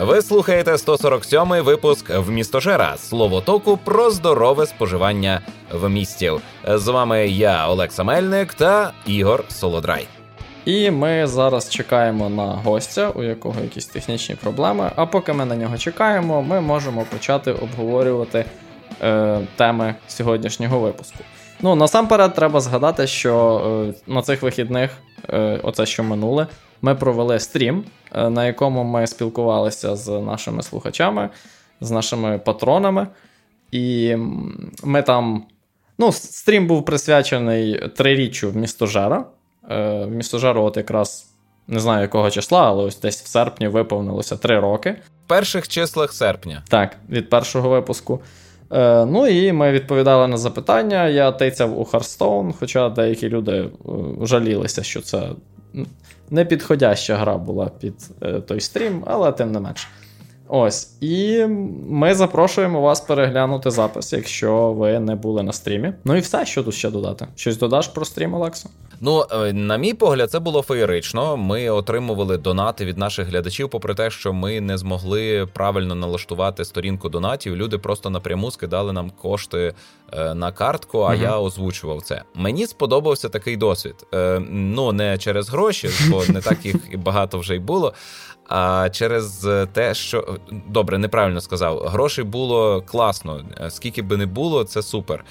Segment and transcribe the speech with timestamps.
[0.00, 5.40] Ви слухаєте 147-й випуск в містожера словотоку про здорове споживання
[5.72, 6.32] в місті.
[6.68, 10.06] З вами я, Олекса Мельник та Ігор Солодрай.
[10.64, 14.90] І ми зараз чекаємо на гостя, у якого якісь технічні проблеми.
[14.96, 18.44] А поки ми на нього чекаємо, ми можемо почати обговорювати
[19.02, 21.18] е, теми сьогоднішнього випуску.
[21.60, 24.90] Ну, насамперед, треба згадати, що е, на цих вихідних,
[25.28, 26.46] е, оце що минуле,
[26.82, 27.84] ми провели стрім,
[28.14, 31.30] е, на якому ми спілкувалися з нашими слухачами,
[31.80, 33.06] з нашими патронами.
[33.72, 34.16] І
[34.84, 35.44] ми там.
[35.98, 39.24] Ну, стрім був присвячений триріччю Вмістожера.
[39.70, 41.30] Е, Вмістожеру, от якраз
[41.68, 44.96] не знаю якого числа, але ось десь в серпні виповнилося три роки.
[45.24, 46.62] В перших числах серпня.
[46.68, 48.20] Так, від першого випуску.
[48.72, 51.08] Е, Ну і ми відповідали на запитання.
[51.08, 53.68] Я тицяв у Hearthstone, хоча деякі люди
[54.22, 55.28] жалілися, що це
[56.30, 59.88] непідходяща гра була під е, той стрім, але тим не менш.
[60.48, 60.96] Ось.
[61.00, 61.46] І
[61.88, 65.92] ми запрошуємо вас переглянути запис, якщо ви не були на стрімі.
[66.04, 67.26] Ну і все, що тут ще додати.
[67.36, 68.68] Щось додаш про стрім, Олексо?
[69.00, 71.36] Ну, е, на мій погляд, це було феєрично.
[71.36, 77.08] Ми отримували донати від наших глядачів, попри те, що ми не змогли правильно налаштувати сторінку
[77.08, 77.56] донатів.
[77.56, 79.74] Люди просто напряму скидали нам кошти
[80.12, 81.22] е, на картку, а угу.
[81.22, 82.22] я озвучував це.
[82.34, 83.94] Мені сподобався такий досвід.
[84.14, 87.94] Е, ну не через гроші, бо не так їх і багато вже й було.
[88.48, 93.44] А через те, що добре, неправильно сказав, грошей було класно.
[93.68, 95.24] Скільки би не було, це супер.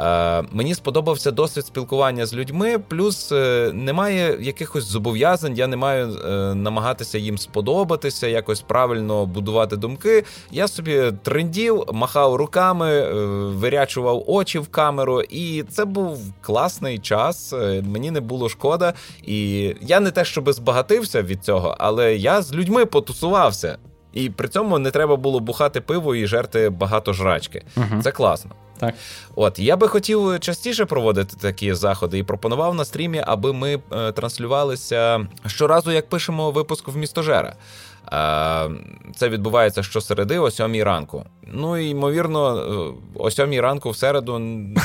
[0.00, 6.08] Е, Мені сподобався досвід спілкування з людьми, плюс е, немає якихось зобов'язань, я не маю
[6.08, 10.24] е, намагатися їм сподобатися, якось правильно будувати думки.
[10.50, 13.12] Я собі трендів, махав руками,
[13.50, 17.52] вирячував очі в камеру, і це був класний час.
[17.82, 18.94] Мені не було шкода.
[19.22, 23.78] І я не те, щоб збагатився від цього, але я з людьми потусувався.
[24.12, 27.64] І при цьому не треба було бухати пиво і жерти багато жрачки.
[27.76, 28.50] uh Це класно.
[28.78, 28.94] Так.
[29.34, 34.12] От я би хотів частіше проводити такі заходи і пропонував на стрімі, аби ми е,
[34.12, 37.56] транслювалися щоразу, як пишемо випуск в містожера.
[38.12, 38.70] Е,
[39.16, 41.24] це відбувається щосереди, о сьомій ранку.
[41.52, 44.38] Ну і ймовірно, е, о сьомій ранку в середу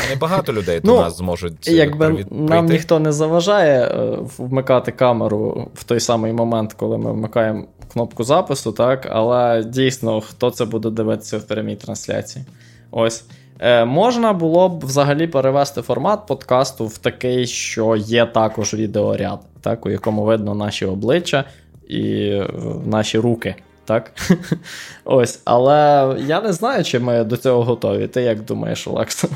[0.10, 1.68] небагато людей до ну, нас зможуть.
[1.68, 3.92] Е, якби нам ніхто не заважає
[4.38, 10.52] вмикати камеру в той самий момент, коли ми вмикаємо кнопку запису, так, але дійсно, хто
[10.52, 12.46] це буде дивитися в прямій трансляції?
[12.92, 13.24] Ось.
[13.60, 19.86] Е, Можна було б взагалі перевести формат подкасту в такий, що є також відеоряд, так,
[19.86, 21.44] у якому видно наші обличчя
[21.88, 22.48] і е,
[22.86, 23.56] наші руки.
[23.86, 24.12] Так?
[25.06, 28.08] Ось, Але я не знаю, чи ми до цього готові.
[28.08, 29.28] Ти як думаєш, Олекса?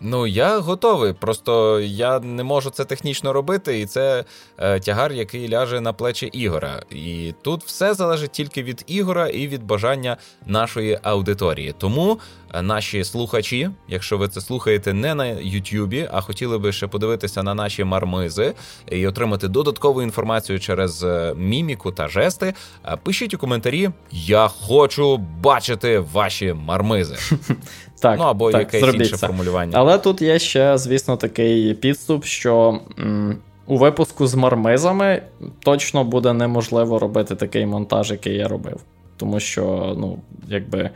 [0.00, 1.12] Ну, я готовий.
[1.12, 4.24] Просто я не можу це технічно робити, і це
[4.58, 6.82] е, тягар, який ляже на плечі Ігора.
[6.90, 10.16] І тут все залежить тільки від Ігора і від бажання
[10.46, 11.74] нашої аудиторії.
[11.78, 12.18] Тому
[12.54, 17.42] Е, наші слухачі, якщо ви це слухаєте не на Ютубі, а хотіли би ще подивитися
[17.42, 18.54] на наші мармизи
[18.90, 22.54] і отримати додаткову інформацію через е, міміку та жести,
[22.84, 27.16] е, пишіть у коментарі: Я хочу бачити ваші мармизи.
[28.04, 29.26] Так, ну або так, якесь інше це.
[29.26, 29.72] формулювання.
[29.78, 32.80] Але тут є ще, звісно, такий підступ, що.
[32.98, 35.22] М- у випуску з мармизами
[35.58, 38.80] точно буде неможливо робити такий монтаж, який я робив.
[39.16, 40.90] Тому що, ну, якби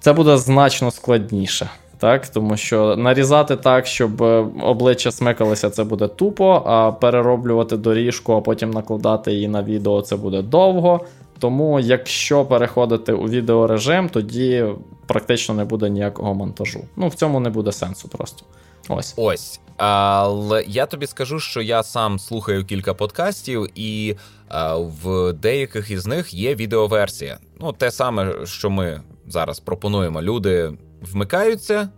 [0.00, 1.70] це буде значно складніше.
[1.98, 8.32] Так, Тому що нарізати так, щоб е, обличчя смикалися, це буде тупо, а перероблювати доріжку,
[8.32, 11.00] а потім накладати її на відео, це буде довго.
[11.38, 14.64] Тому, якщо переходити у відеорежим, тоді
[15.06, 16.84] практично не буде ніякого монтажу.
[16.96, 18.46] Ну, в цьому не буде сенсу просто.
[18.88, 19.14] Ось.
[19.16, 19.60] Ось.
[19.76, 24.16] Але я тобі скажу, що я сам слухаю кілька подкастів, і
[24.48, 27.38] а, в деяких із них є відеоверсія.
[27.60, 30.22] Ну, те саме, що ми зараз пропонуємо.
[30.22, 30.72] Люди
[31.02, 31.88] вмикаються,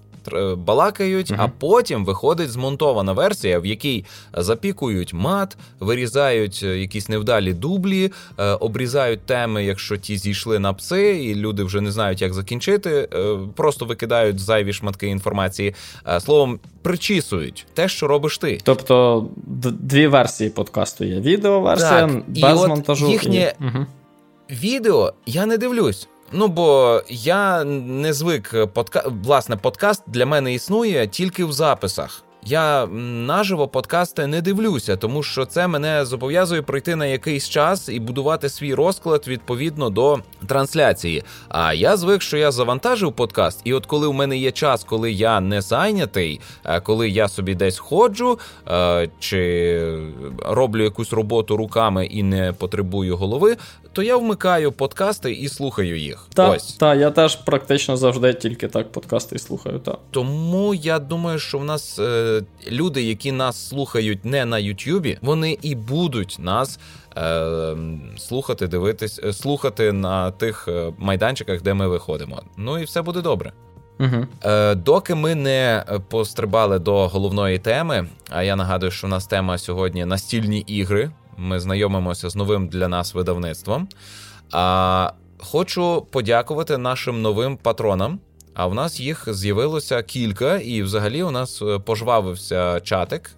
[0.56, 1.36] балакають, uh-huh.
[1.38, 8.44] а потім виходить змонтована версія, в якій запікують мат, вирізають е, якісь невдалі дублі, е,
[8.44, 13.08] обрізають теми, якщо ті зійшли на пси, і люди вже не знають, як закінчити.
[13.14, 15.74] Е, просто викидають зайві шматки інформації.
[16.20, 18.60] Словом, причісують те, що робиш ти.
[18.62, 19.26] Тобто
[19.80, 23.08] дві версії подкасту є: відеоверсія без і монтажу.
[23.10, 23.54] Їхнє.
[23.60, 23.86] Угу.
[24.50, 26.08] відео я не дивлюсь.
[26.32, 29.04] Ну, бо я не звик подка...
[29.06, 32.25] власне, подкаст для мене існує тільки в записах.
[32.48, 38.00] Я наживо подкасти не дивлюся, тому що це мене зобов'язує пройти на якийсь час і
[38.00, 41.24] будувати свій розклад відповідно до Трансляції.
[41.48, 45.12] А я звик, що я завантажив подкаст, і от коли в мене є час, коли
[45.12, 46.40] я не зайнятий,
[46.82, 48.38] коли я собі десь ходжу
[49.18, 50.02] чи
[50.38, 53.56] роблю якусь роботу руками і не потребую голови,
[53.96, 56.26] то я вмикаю подкасти і слухаю їх.
[56.34, 56.72] Так, Ось.
[56.72, 59.78] та, я теж практично завжди тільки так подкасти і слухаю.
[59.78, 59.98] Та.
[60.10, 61.98] Тому я думаю, що в нас
[62.36, 66.78] е, люди, які нас слухають не на Ютюбі, вони і будуть нас.
[67.16, 67.76] Е,
[68.18, 72.42] слухати, дивитись, е, слухати на тих е, майданчиках, де ми виходимо.
[72.56, 73.52] Ну і все буде добре.
[74.00, 74.26] Угу.
[74.74, 80.04] Доки ми не пострибали до головної теми, а я нагадую, що у нас тема сьогодні
[80.04, 81.10] настільні ігри.
[81.36, 83.88] Ми знайомимося з новим для нас видавництвом.
[84.52, 88.20] А хочу подякувати нашим новим патронам.
[88.56, 93.30] А в нас їх з'явилося кілька, і взагалі у нас пожвавився чатик.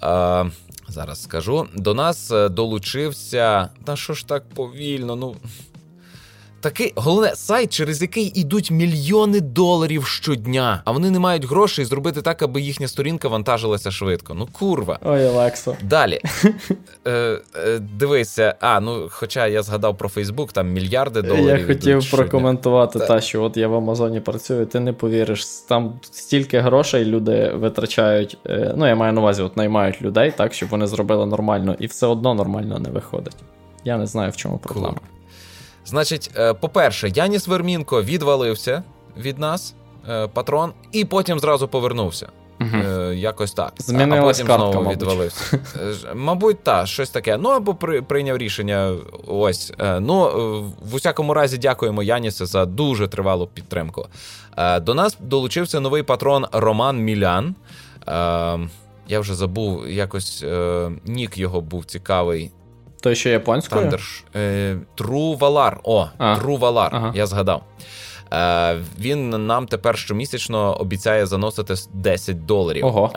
[0.00, 0.44] А,
[0.88, 1.68] Зараз скажу.
[1.74, 3.68] До нас е, долучився.
[3.84, 5.16] Та що ж так повільно?
[5.16, 5.36] Ну.
[6.66, 12.22] Такий головне сайт, через який ідуть мільйони доларів щодня, а вони не мають грошей зробити
[12.22, 14.34] так, аби їхня сторінка вантажилася швидко.
[14.34, 14.98] Ну курва.
[15.04, 15.76] Ой, Олексо.
[15.82, 16.20] Далі.
[17.06, 21.60] Е, е, Дивися, а ну, хоча я згадав про Фейсбук, там мільярди доларів.
[21.60, 26.60] Я хотів прокоментувати та, що от я в Амазоні працюю, ти не повіриш, там стільки
[26.60, 28.38] грошей люди витрачають.
[28.46, 31.86] Е, ну, я маю на увазі, от наймають людей, так, щоб вони зробили нормально, і
[31.86, 33.36] все одно нормально не виходить.
[33.84, 34.94] Я не знаю, в чому проблема.
[34.94, 35.16] Cool.
[35.86, 38.82] Значить, е, по-перше, Яніс Вермінко відвалився
[39.16, 39.74] від нас,
[40.08, 42.28] е, патрон, і потім зразу повернувся.
[42.60, 42.78] Угу.
[43.12, 43.72] Якось так.
[43.78, 45.02] Змінилась а потім картка, знову мабуть.
[45.02, 45.58] відвалився.
[46.14, 47.36] Мабуть, так, щось таке.
[47.36, 48.92] Ну або при, прийняв рішення.
[49.26, 49.72] Ось.
[50.00, 50.30] Ну,
[50.82, 54.06] в усякому разі, дякуємо Янісе за дуже тривалу підтримку.
[54.80, 57.54] До нас долучився новий патрон Роман Мілян.
[59.08, 60.44] Я вже забув, якось
[61.04, 62.50] нік його був цікавий.
[63.06, 63.80] Той, ще японською?
[63.80, 64.24] Тандерш.
[64.36, 65.80] Е, Трувалар.
[65.84, 66.36] О, а.
[66.36, 66.90] Трувалар.
[66.94, 67.12] Ага.
[67.14, 67.62] Я згадав.
[68.32, 72.86] Е, Він нам тепер щомісячно обіцяє заносити 10 доларів.
[72.86, 73.10] Ого.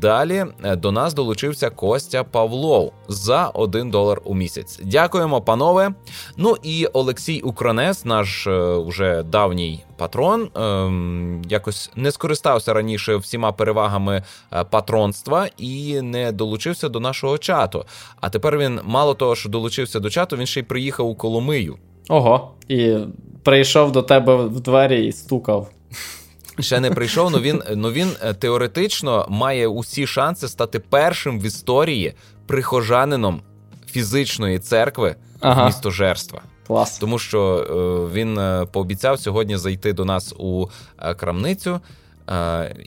[0.00, 4.80] Далі е, до нас долучився Костя Павлов за 1 долар у місяць.
[4.84, 5.94] Дякуємо, панове.
[6.36, 13.52] Ну і Олексій Укранес, наш е, уже давній патрон, ем, якось не скористався раніше всіма
[13.52, 17.84] перевагами е, патронства і не долучився до нашого чату.
[18.20, 21.76] А тепер він мало того, що долучився до чату, він ще й приїхав у Коломию.
[22.08, 22.96] Ого, і
[23.46, 25.70] прийшов до тебе в двері і стукав.
[26.60, 31.44] Ще не прийшов, але він ну він е, теоретично має усі шанси стати першим в
[31.44, 32.14] історії
[32.46, 33.42] прихожанином
[33.90, 35.62] фізичної церкви ага.
[35.62, 36.40] в місто Жерства.
[36.66, 36.98] Клас.
[36.98, 37.56] Тому що
[38.10, 40.66] е, він е, пообіцяв сьогодні зайти до нас у
[41.16, 41.80] крамницю.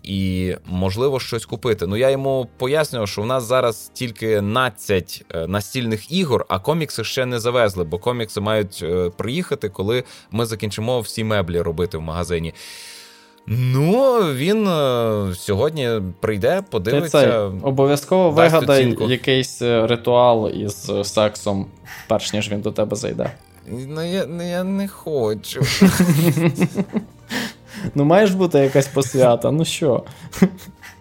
[0.03, 1.87] І можливо щось купити.
[1.87, 7.25] Ну я йому пояснював, що в нас зараз тільки 12 настільних ігор, а комікси ще
[7.25, 8.85] не завезли, бо комікси мають
[9.17, 12.53] приїхати, коли ми закінчимо всі меблі робити в магазині.
[13.47, 14.65] Ну, він
[15.35, 15.89] сьогодні
[16.19, 17.21] прийде, подивиться.
[17.21, 19.09] Ти Обов'язково вигадай оцінку.
[19.09, 21.65] якийсь ритуал із сексом,
[22.07, 23.31] перш ніж він до тебе зайде.
[23.67, 25.61] Ну я ну, я не хочу.
[27.95, 30.03] Ну, маєш бути якась посвята, ну що?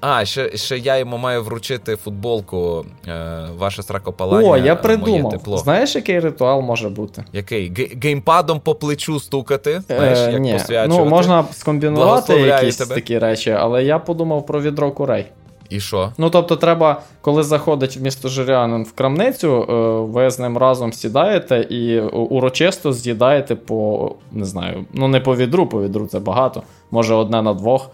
[0.01, 4.49] А, ще ще я йому маю вручити футболку е, ваше сракопалання.
[4.51, 5.23] О, я придумав.
[5.23, 5.59] Моє тепло.
[5.59, 7.25] Знаєш, який ритуал може бути?
[7.33, 7.73] Який?
[7.75, 9.81] Г- геймпадом по плечу стукати?
[9.87, 10.61] Знаєш, е, як ні.
[10.89, 12.95] Ну, можна скомбінувати якісь тебе.
[12.95, 15.27] такі речі, але я подумав про відро курей.
[15.69, 16.13] І що?
[16.19, 19.73] Ну тобто, треба, коли заходить в місто Жирянин в крамницю, е,
[20.13, 25.67] ви з ним разом сідаєте і урочисто з'їдаєте по не знаю, ну не по відру,
[25.67, 26.63] по відру це багато.
[26.91, 27.91] Може, одне на двох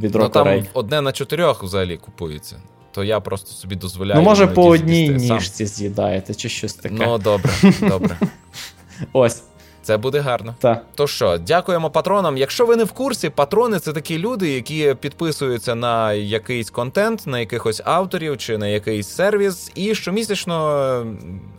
[0.00, 0.62] відро ну, корей.
[0.62, 2.56] там одне на чотирьох взагалі купується.
[2.92, 4.20] То я просто собі дозволяю.
[4.20, 7.06] Ну, може, по одній ніжці з'їдаєте, чи щось таке.
[7.06, 8.16] Ну, добре, добре.
[9.12, 9.42] Ось.
[9.90, 10.54] Це буде гарно.
[10.60, 10.84] Так.
[10.94, 12.36] То що, дякуємо патронам.
[12.36, 17.38] Якщо ви не в курсі, патрони це такі люди, які підписуються на якийсь контент, на
[17.38, 21.06] якихось авторів чи на якийсь сервіс, і щомісячно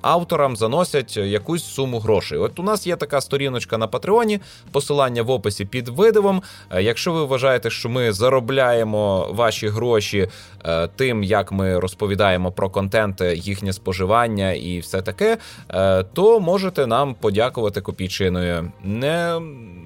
[0.02, 2.38] авторам заносять якусь суму грошей.
[2.38, 4.40] От у нас є така сторіночка на Патреоні,
[4.72, 6.42] посилання в описі під видивом.
[6.70, 10.28] Е, якщо ви вважаєте, що ми заробляємо ваші гроші
[10.66, 15.38] е, тим, як ми розповідаємо про контент, їхнє споживання і все таке,
[15.70, 18.72] е, то можете нам подякувати копійчину причиною.
[18.84, 19.42] Не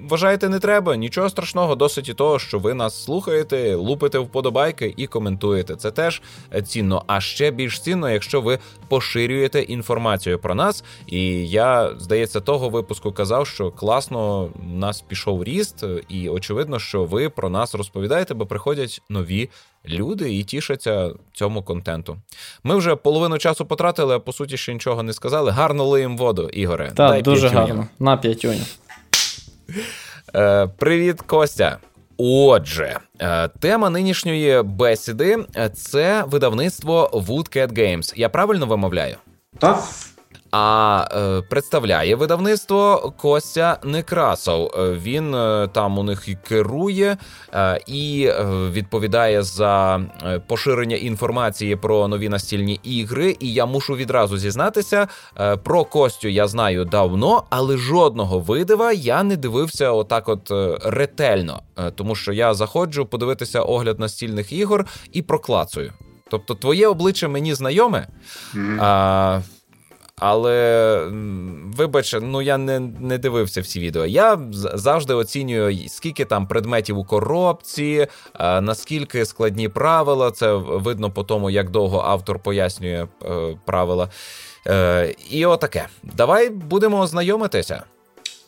[0.08, 5.06] вважаєте, не треба, нічого страшного, досить і того, що ви нас слухаєте, лупите вподобайки і
[5.06, 5.76] коментуєте.
[5.76, 6.22] Це теж
[6.64, 7.02] цінно.
[7.06, 10.84] А ще більш цінно, якщо ви поширюєте інформацію про нас.
[11.06, 17.04] І я, здається, того випуску казав, що класно у нас пішов ріст, і очевидно, що
[17.04, 19.50] ви про нас розповідаєте, бо приходять нові
[19.88, 22.16] люди і тішаться цьому контенту.
[22.64, 25.50] Ми вже половину часу потратили, а по суті ще нічого не сказали.
[25.50, 26.92] Гарно лиємо воду, Ігоре.
[26.96, 27.86] Так, дуже гарно.
[27.98, 28.62] На п'ятюню.
[30.34, 31.78] Е, Привіт, Костя.
[32.18, 35.38] Отже, е, тема нинішньої бесіди
[35.74, 38.12] це видавництво Woodcat Games.
[38.16, 39.16] Я правильно вимовляю?
[39.58, 39.84] Так.
[40.50, 44.70] А е, представляє видавництво Костя Некрасов.
[44.78, 47.16] Е, він е, там у них і керує
[47.54, 53.36] е, і е, відповідає за е, поширення інформації про нові настільні ігри.
[53.40, 55.08] І я мушу відразу зізнатися,
[55.40, 60.52] е, про Костю я знаю давно, але жодного видива я не дивився отак, от
[60.84, 61.62] ретельно,
[61.94, 65.92] тому що я заходжу подивитися огляд настільних ігор і проклацую.
[66.30, 68.06] Тобто, твоє обличчя мені знайоме.
[68.54, 68.78] Mm-hmm.
[68.80, 69.40] А,
[70.20, 71.00] але
[71.76, 74.06] вибач, ну я не не дивився всі відео.
[74.06, 78.06] Я завжди оцінюю, скільки там предметів у коробці,
[78.40, 80.30] наскільки складні правила.
[80.30, 84.08] Це видно по тому, як довго автор пояснює е, правила.
[84.66, 85.86] Е, і отаке.
[86.02, 87.06] Давай будемо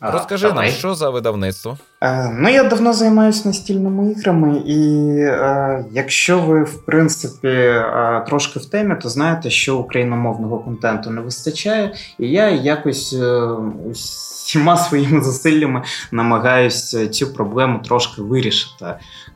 [0.01, 0.65] Розкажи Давай.
[0.65, 1.77] нам, що за видавництво?
[2.01, 8.59] Е, ну, я давно займаюся настільними іграми, і е, якщо ви, в принципі, е, трошки
[8.59, 13.47] в темі, то знаєте, що україномовного контенту не вистачає, і я якось е,
[13.91, 18.85] всіма своїми зусиллями намагаюся цю проблему трошки вирішити.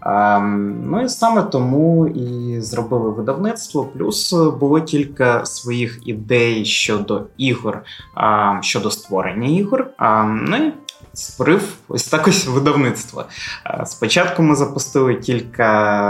[0.05, 0.39] Е,
[0.83, 3.86] ну і саме тому і зробили видавництво.
[3.86, 7.83] Плюс було кілька своїх ідей щодо ігор,
[8.17, 9.88] е, щодо створення ігор.
[10.41, 10.74] Ну і
[11.13, 13.25] створив ось так ось видавництво.
[13.65, 15.67] Е, спочатку ми запустили кілька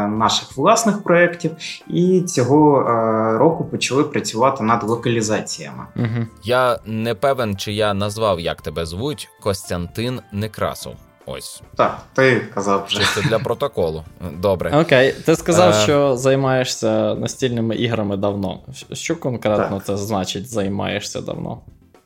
[0.07, 1.51] наших власних проєктів,
[1.87, 5.83] і цього е, року почали працювати над локалізаціями.
[5.95, 6.27] Угу.
[6.43, 10.95] Я не певен, чи я назвав, як тебе звуть, Костянтин Некрасов.
[11.25, 13.01] Ось так, ти казав вже.
[13.15, 14.03] Це для протоколу.
[14.37, 14.81] Добре.
[14.81, 15.73] Окей, ти сказав.
[15.73, 18.59] Е, що займаєшся настільними іграми давно.
[18.93, 19.85] Що конкретно так.
[19.85, 21.61] це значить, займаєшся давно?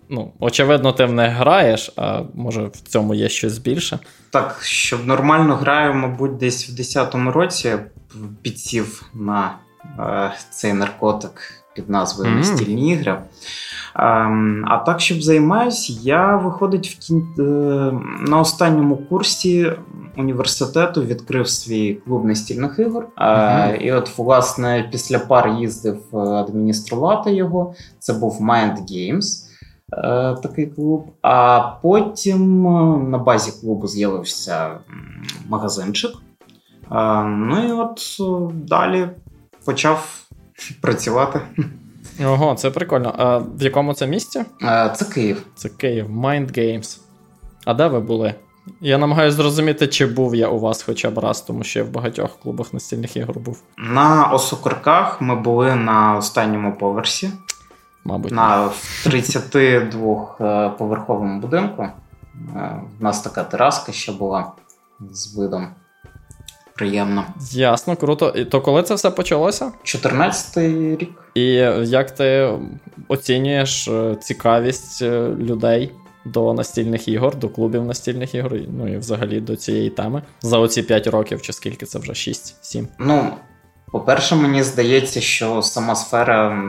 [0.10, 4.00] Ну, очевидно, ти в них граєш, а може в цьому є щось більше.
[4.30, 7.78] Так, щоб нормально граю, мабуть, десь в 10-му році
[8.42, 9.56] підсів на
[10.00, 12.38] е, цей наркотик під назвою mm-hmm.
[12.38, 13.12] Настільні ігри.
[13.12, 13.22] Е,
[14.66, 17.28] а так, щоб займаюся, я виходить в кін...
[17.40, 17.42] Е,
[18.28, 19.72] на останньому курсі
[20.18, 23.08] університету відкрив свій клуб настільних ігор.
[23.18, 23.76] Mm-hmm.
[23.76, 27.74] І от, власне, після пар їздив е, адмініструвати його.
[28.00, 29.44] Це був Mind Games.
[30.42, 31.06] Такий клуб.
[31.22, 32.64] А потім
[33.10, 34.70] на базі клубу з'явився
[35.50, 36.12] магазинчик.
[36.92, 38.18] Е, ну і от
[38.54, 39.10] далі
[39.66, 40.27] почав
[40.82, 41.42] працювати.
[42.26, 43.16] Ого, це прикольно.
[43.18, 44.46] А в якому це місці?
[44.96, 45.44] Це Київ.
[45.56, 47.00] Це Київ, Mind Games.
[47.66, 48.34] А де ви були?
[48.82, 51.90] Я намагаюся зрозуміти, чи був я у вас хоча б раз, тому що я в
[51.90, 53.62] багатьох клубах настільних ігор був.
[53.78, 57.32] На Осокорках ми були на останньому поверсі
[58.08, 58.32] мабуть.
[58.32, 58.70] На
[59.06, 61.88] 32-поверховому будинку.
[62.56, 64.52] Е, у нас така тераска ще була
[65.12, 65.68] з видом.
[66.78, 67.26] Приємно.
[67.52, 68.34] Ясно, круто.
[68.36, 69.72] І То коли це все почалося?
[69.84, 71.10] 14-й рік.
[71.36, 71.44] І
[71.84, 72.50] як ти
[73.08, 75.92] оцінюєш е, цікавість е, людей
[76.26, 80.84] до настільних ігор, до клубів настільних ігор, ну і взагалі до цієї теми за оці
[80.84, 82.88] 5 років, чи скільки це вже 6-7?
[83.00, 83.34] Ну,
[83.92, 86.64] по-перше, мені здається, що сама сфера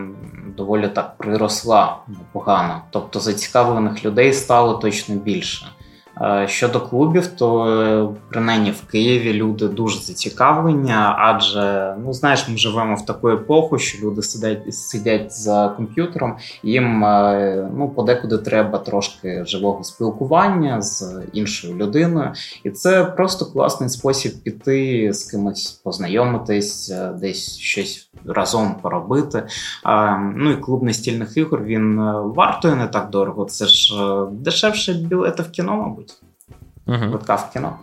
[0.57, 2.83] доволі так приросла непогано.
[2.91, 5.67] Тобто зацікавлених людей стало точно більше.
[6.21, 12.57] Е, щодо клубів, то е, принаймні в Києві люди дуже зацікавлені, адже ну знаєш, ми
[12.57, 18.79] живемо в таку епоху, що люди сидять сидять за комп'ютером, їм е, ну подекуди треба
[18.79, 22.33] трошки живого спілкування з іншою людиною,
[22.65, 29.47] і це просто класний спосіб піти з кимось познайомитись, десь щось разом поробити.
[30.35, 33.45] Ну і клуб настільних ігор він вартує не так дорого.
[33.45, 33.95] Це ж
[34.33, 36.08] дешевше білети в кіно, мабуть
[36.89, 36.99] угу.
[36.99, 37.79] квитка в кіно.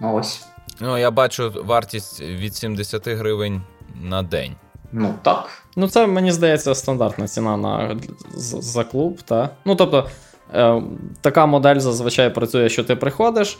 [0.00, 0.46] Ну ось.
[0.80, 3.62] Ну, я бачу вартість від 70 гривень
[4.02, 4.54] на день.
[4.92, 5.48] Ну так.
[5.76, 7.96] Ну, це мені здається стандартна ціна на
[8.34, 9.22] за клуб.
[9.22, 9.48] Та?
[9.64, 10.08] Ну, тобто,
[10.54, 10.82] е,
[11.20, 13.58] така модель зазвичай працює, що ти приходиш.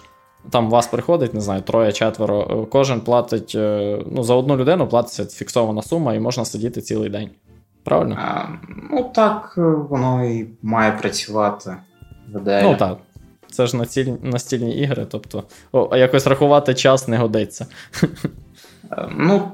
[0.50, 2.48] Там вас приходить, не знаю, троє-четверо.
[2.50, 7.10] Е, кожен платить е, ну, за одну людину платиться фіксована сума, і можна сидіти цілий
[7.10, 7.30] день.
[7.84, 8.16] Правильно?
[8.20, 8.44] А,
[8.90, 9.54] Ну так,
[9.90, 11.76] воно і має працювати.
[12.28, 12.66] в ідеалі.
[12.70, 12.98] Ну так.
[13.50, 15.42] Це ж настільні, настільні ігри, тобто
[15.72, 17.66] о, якось рахувати час не годиться.
[18.92, 19.52] Е, ну,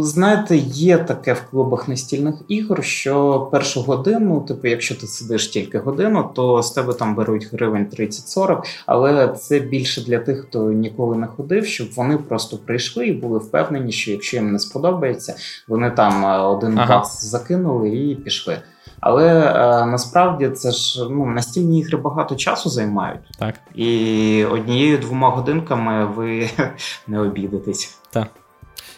[0.00, 5.78] знаєте, є таке в клубах настільних ігор, що першу годину, типу, якщо ти сидиш тільки
[5.78, 11.16] годину, то з тебе там беруть гривень 30-40, але це більше для тих, хто ніколи
[11.16, 15.36] не ходив, щоб вони просто прийшли і були впевнені, що якщо їм не сподобається,
[15.68, 16.96] вони там е, один ага.
[16.96, 18.58] бакс закинули і пішли.
[19.00, 26.06] Але е, насправді це ж ну настільні ігри багато часу займають, так і однією-двома годинками
[26.06, 26.50] ви
[27.06, 27.98] не обідетесь.
[28.10, 28.28] Так.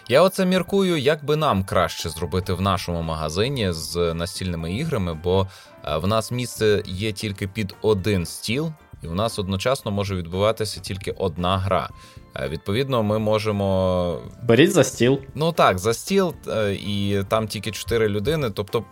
[0.08, 5.46] Я оце міркую, як би нам краще зробити в нашому магазині з настільними іграми, бо
[5.84, 10.80] е, в нас місце є тільки під один стіл, і в нас одночасно може відбуватися
[10.80, 11.88] тільки одна гра.
[12.36, 14.18] Е, відповідно, ми можемо.
[14.42, 15.18] Беріть за стіл.
[15.34, 18.50] Ну так, за стіл, е, і там тільки чотири людини.
[18.50, 18.84] Тобто,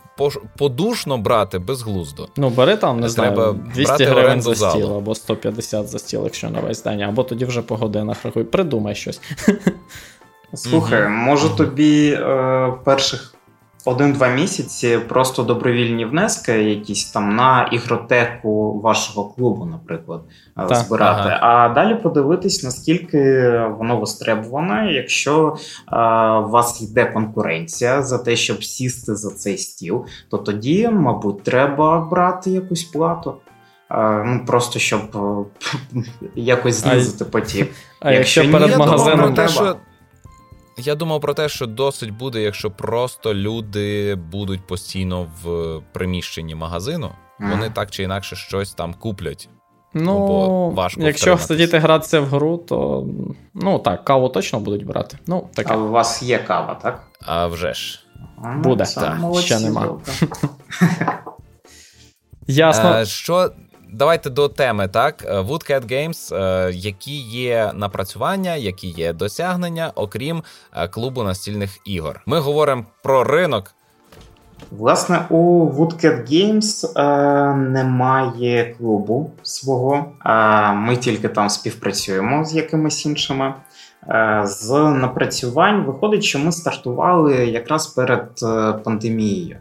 [0.57, 2.27] подушно брати безглуздо.
[2.37, 4.97] Ну, бери там, не Треба знаю, 200 гривень за стіл, залу.
[4.97, 8.43] або 150 за стіл, якщо на весь день, або тоді вже по годинах рахуй.
[8.43, 9.21] Придумай щось.
[10.53, 13.33] Слухай, може тобі е, перших
[13.85, 20.21] один-два місяці просто добровільні внески, якісь там на ігротеку вашого клубу, наприклад,
[20.57, 21.29] е, так, збирати.
[21.29, 21.39] Ага.
[21.41, 25.55] А далі подивитись, наскільки воно востребуване, якщо
[25.93, 25.95] е,
[26.31, 31.99] у вас йде конкуренція за те, щоб сісти за цей стіл, то тоді, мабуть, треба
[31.99, 33.33] брати якусь плату.
[33.91, 35.01] Е, ну Просто щоб
[36.35, 37.71] якось знизити потік.
[37.99, 39.75] А якщо, якщо перед магазином треба...
[40.79, 47.11] Я думав про те, що досить буде, якщо просто люди будуть постійно в приміщенні магазину,
[47.39, 47.49] mm.
[47.49, 49.49] вони так чи інакше щось там куплять.
[49.93, 53.07] Ну, бо важко якщо сидіти гратися в гру, то
[53.53, 55.17] ну так, каву точно будуть брати.
[55.27, 55.73] Ну, таке.
[55.73, 57.03] А у вас є кава, так?
[57.21, 58.05] А вже ж.
[58.57, 59.99] Буде, так, ще нема.
[62.47, 62.89] Ясно.
[62.89, 63.51] А, що
[63.93, 65.25] давайте до теми, так.
[65.25, 70.43] Е, Woodcat Games, е, які є напрацювання, які є досягнення, окрім
[70.73, 72.21] е, клубу настільних ігор.
[72.25, 73.73] Ми говоримо про ринок.
[74.71, 80.05] Власне, у Woodcat Games е, немає клубу свого.
[80.25, 83.53] Е, ми тільки там співпрацюємо з якимись іншими.
[84.09, 88.29] Е, з напрацювань виходить, що ми стартували якраз перед
[88.83, 89.57] пандемією.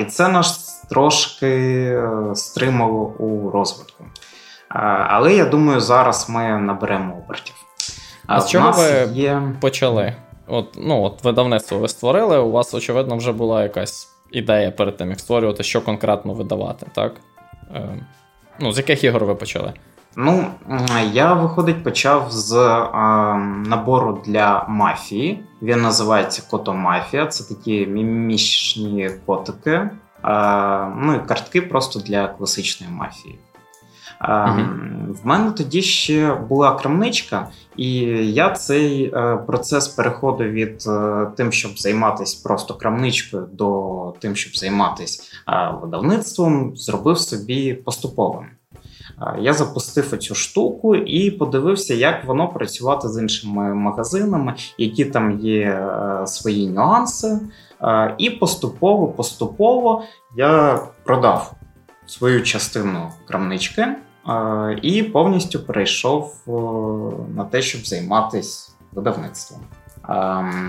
[0.00, 4.04] І це нас трошки е, стримало у розвитку.
[5.08, 7.54] Але я думаю, зараз ми наберемо обертів.
[8.26, 9.42] А з чого ви є...
[9.60, 10.14] почали?
[10.46, 15.10] От, ну, от Видавництво ви створили, у вас, очевидно, вже була якась ідея перед тим,
[15.10, 17.12] як створювати, що конкретно видавати, так?
[17.74, 18.06] Е,
[18.60, 19.72] ну, З яких ігор ви почали?
[20.20, 20.44] Ну,
[21.12, 25.44] я, виходить, почав з а, набору для мафії.
[25.62, 27.26] Він називається Котомафія.
[27.26, 29.90] Це такі мімічні котики.
[30.22, 33.38] А, ну і картки просто для класичної мафії.
[34.18, 34.62] А, угу.
[35.22, 37.90] В мене тоді ще була крамничка, і
[38.32, 44.56] я цей е, процес переходу від е, тим, щоб займатися просто крамничкою, до тим, щоб
[44.56, 45.22] займатися
[45.82, 48.46] видавництвом, зробив собі поступовим.
[49.38, 55.60] Я запустив цю штуку і подивився, як воно працювати з іншими магазинами, які там є
[55.60, 57.40] е, свої нюанси.
[58.18, 60.02] І поступово-поступово
[60.36, 61.54] я продав
[62.06, 63.86] свою частину крамнички
[64.82, 66.50] і повністю перейшов е,
[67.36, 69.60] на те, щоб займатися видавництвом.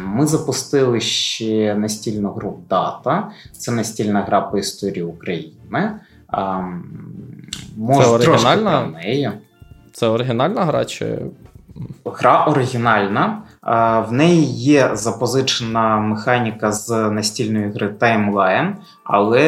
[0.06, 3.32] Ми запустили ще настільну гру Дата.
[3.52, 6.00] Це настільна гра по історії України.
[7.78, 8.82] Може, це оригінальна?
[8.82, 9.32] про неї.
[9.94, 10.86] Це оригінальна гра?
[10.86, 11.20] чи...
[12.06, 13.42] Гра оригінальна.
[14.10, 19.46] В неї є запозичена механіка з настільної гри Timeline, але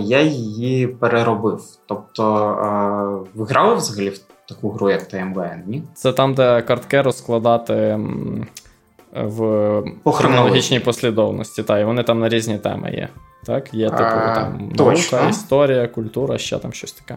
[0.00, 1.62] я її переробив.
[1.86, 5.60] Тобто, ви грали взагалі в таку гру, як Timeline?
[5.66, 5.82] Ні?
[5.94, 7.98] Це там, де картки розкладати
[9.12, 11.62] в хронологічній послідовності.
[11.62, 13.08] Та, і вони там на різні теми є.
[13.44, 14.02] Так, є типу
[14.34, 15.18] там точно.
[15.18, 17.16] наука, історія, культура, ще там щось таке.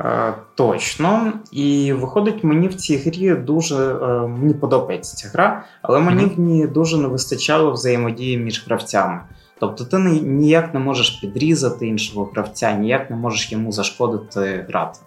[0.00, 1.32] Е, точно.
[1.52, 6.36] І виходить, мені в цій грі дуже е, мені подобається ця гра, але мені mm-hmm.
[6.36, 9.20] в ній дуже не вистачало взаємодії між гравцями.
[9.60, 14.98] Тобто ти ніяк не можеш підрізати іншого гравця, ніяк не можеш йому зашкодити грати.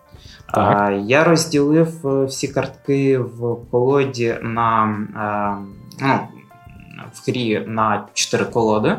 [0.54, 0.94] Так.
[1.06, 4.86] Я розділив е, всі картки в колоді на
[6.02, 6.20] ну,
[7.14, 8.98] в грі на 4 колоди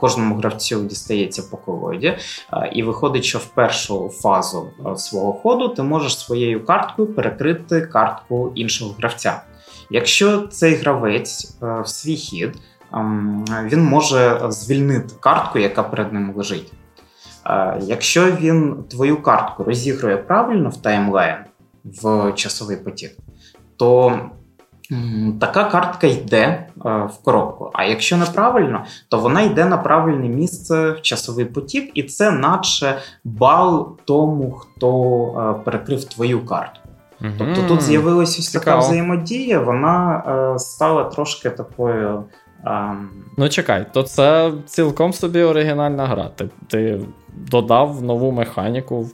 [0.00, 2.18] кожному гравцю дістається по колоді,
[2.72, 8.94] і виходить, що в першу фазу свого ходу ти можеш своєю карткою перекрити картку іншого
[8.98, 9.42] гравця.
[9.90, 12.56] Якщо цей гравець в свій хід,
[13.64, 16.72] він може звільнити картку, яка перед ним лежить.
[17.80, 21.36] Якщо він твою картку розігрує правильно в таймлайн
[21.84, 23.16] в часовий потік,
[23.76, 24.20] то
[25.40, 27.70] Така картка йде е, в коробку.
[27.72, 32.98] А якщо неправильно, то вона йде на правильне місце в часовий потік, і це наче
[33.24, 36.88] бал тому, хто е, перекрив твою картку.
[37.20, 37.30] Угу.
[37.38, 40.22] Тобто тут з'явилася ось така взаємодія, вона
[40.54, 42.24] е, стала трошки такою.
[42.64, 43.06] Um...
[43.36, 46.30] Ну, чекай, то це цілком собі оригінальна гра.
[46.36, 47.00] Ти ти
[47.50, 49.06] додав нову механіку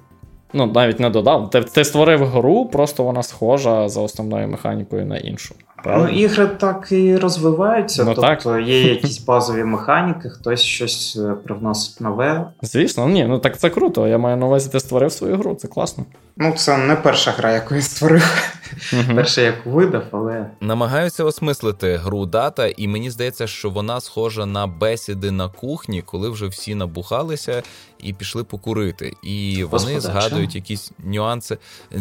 [0.56, 1.50] Ну, навіть не додав.
[1.50, 5.54] Ти ти створив гру, просто вона схожа за основною механікою на іншу.
[5.86, 8.66] Ну, Ігри так і розвиваються, ну, тобто так.
[8.66, 12.46] є якісь базові механіки, хтось щось е, привносить нове.
[12.62, 14.08] Звісно, ні, ну так це круто.
[14.08, 16.04] Я маю на увазі, ти створив свою гру, це класно.
[16.36, 18.54] Ну, це не перша гра, яку я створив.
[19.14, 20.46] Перша, як видав, але.
[20.60, 26.30] Намагаюся осмислити гру дата, і мені здається, що вона схожа на бесіди на кухні, коли
[26.30, 27.62] вже всі набухалися
[27.98, 29.12] і пішли покурити.
[29.22, 30.58] І вони згадують що?
[30.58, 31.58] якісь нюанси.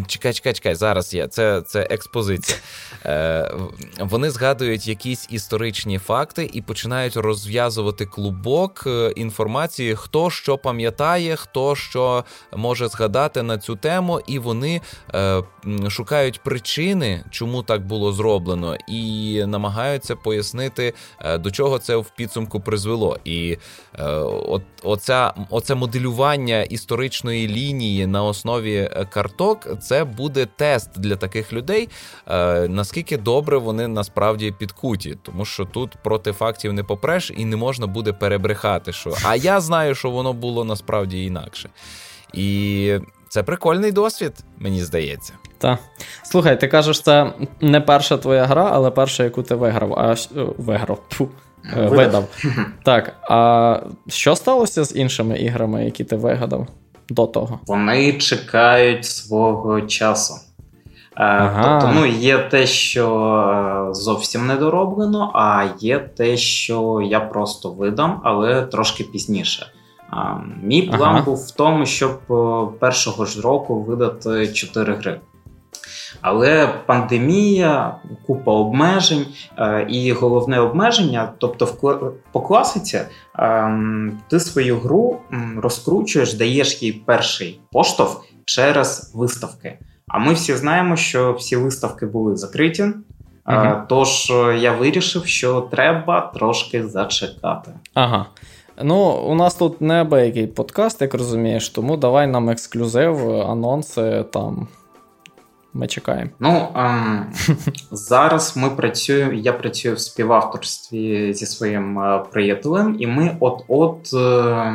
[0.07, 1.27] Чекай, чекай, чекай, зараз я.
[1.27, 2.57] Це це експозиція.
[3.05, 3.51] Е,
[3.99, 11.75] Вони згадують якісь історичні факти і починають розв'язувати клубок е, інформації, хто що пам'ятає, хто
[11.75, 14.81] що може згадати на цю тему, і вони
[15.15, 15.43] е,
[15.89, 22.59] шукають причини, чому так було зроблено, і намагаються пояснити, е, до чого це в підсумку
[22.59, 23.17] призвело.
[23.25, 23.57] І
[23.99, 24.03] е,
[24.47, 31.53] от оця, оце моделювання історичної лінії на основі е, карток це буде тест для таких
[31.53, 31.89] людей,
[32.27, 37.55] е, наскільки добре вони насправді підкуті, тому що тут проти фактів не попреш і не
[37.55, 41.69] можна буде перебрехати, що а я знаю, що воно було насправді інакше.
[42.33, 42.99] І
[43.33, 45.33] це прикольний досвід, мені здається.
[45.57, 45.79] Так.
[46.23, 50.15] Слухай, ти кажеш, це не перша твоя гра, але перша, яку ти виграв, а
[50.57, 50.99] виграв.
[51.07, 51.29] Тьфу.
[51.77, 52.27] Е, видав.
[52.83, 56.67] Так, а що сталося з іншими іграми, які ти вигадав
[57.09, 57.59] до того?
[57.67, 60.33] Вони чекають свого часу.
[60.33, 60.39] Е,
[61.15, 61.81] ага.
[61.81, 63.07] Тобто, ну, є те, що
[63.89, 69.67] е, зовсім не дороблено, а є те, що я просто видам, але трошки пізніше.
[70.63, 71.21] Мій план ага.
[71.21, 72.19] був в тому, щоб
[72.79, 75.19] першого ж року видати 4 гри.
[76.21, 77.95] Але пандемія,
[78.27, 79.25] купа обмежень
[79.57, 81.67] е, і головне обмеження, тобто
[82.31, 83.01] по класиці
[83.35, 85.19] ем, ти свою гру
[85.57, 89.79] розкручуєш, даєш їй перший поштовх через виставки.
[90.07, 92.85] А ми всі знаємо, що всі виставки були закриті.
[93.89, 97.71] Тож е, я вирішив, що треба трошки зачекати.
[97.93, 98.25] Ага.
[98.81, 98.95] Ну,
[99.27, 104.67] у нас тут неабиякий подкаст, як розумієш, тому давай нам ексклюзив, анонси там.
[105.73, 106.29] Ми чекаємо.
[106.39, 107.25] Ну ем,
[107.91, 109.33] зараз ми працюємо.
[109.33, 114.73] Я працюю в співавторстві зі своїм е, приятелем, і ми от-от е,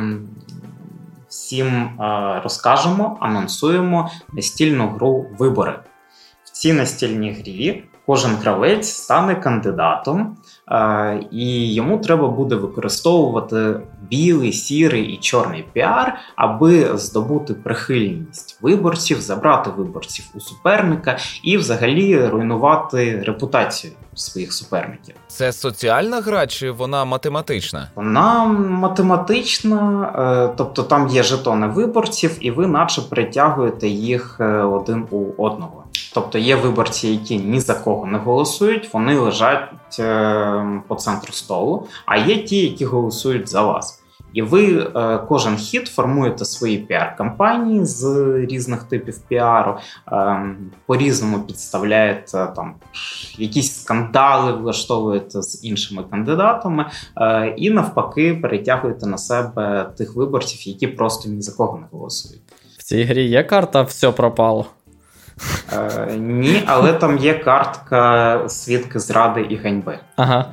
[1.29, 5.79] всім е, розкажемо, анонсуємо настільну гру вибори.
[6.43, 10.37] В цій настільній грі кожен гравець стане кандидатом,
[10.71, 13.75] е, і йому треба буде використовувати
[14.09, 22.27] білий, сірий і чорний піар, аби здобути прихильність виборців, забрати виборців у суперника і взагалі
[22.27, 25.15] руйнувати репутацію своїх суперників.
[25.27, 27.87] Це соціальна гра чи вона математична?
[27.95, 30.11] Вона математична,
[30.49, 35.78] е, тобто там є жетони виборців, і ви, наче, притягуєте їх е, один у одного.
[36.13, 39.69] Тобто є виборці, які ні за кого не голосують, вони лежать
[39.99, 43.95] е, по центру столу, а є ті, які голосують за вас.
[44.33, 49.77] І ви е, кожен хід формуєте свої піар-кампанії з різних типів піару,
[50.11, 50.45] е,
[50.85, 52.75] по-різному підставляєте там
[53.37, 56.85] якісь скандали, влаштовуєте з іншими кандидатами,
[57.57, 62.41] і навпаки перетягуєте на себе тих виборців, які просто ні за кого не голосують.
[62.77, 64.65] В цій грі є карта все пропало.
[65.73, 69.99] Е, Ні, але там є картка свідки зради і ганьби.
[70.15, 70.45] Ага.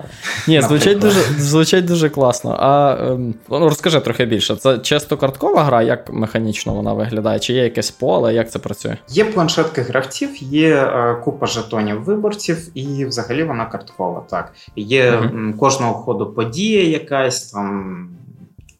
[0.48, 2.56] Ні, звучить дуже звучить дуже класно.
[2.60, 4.56] А ем, ну, розкажи трохи більше.
[4.56, 7.38] Це чисто карткова гра, як механічно вона виглядає?
[7.38, 8.96] Чи є якесь поле, як це працює?
[9.08, 14.22] Є планшетки гравців, є е, купа жетонів виборців, і взагалі вона карткова.
[14.30, 14.52] Так.
[14.76, 18.08] Є uh кожного ходу подія якась там.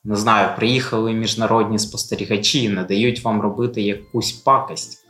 [0.04, 5.05] Не знаю, приїхали міжнародні спостерігачі не дають вам робити якусь пакость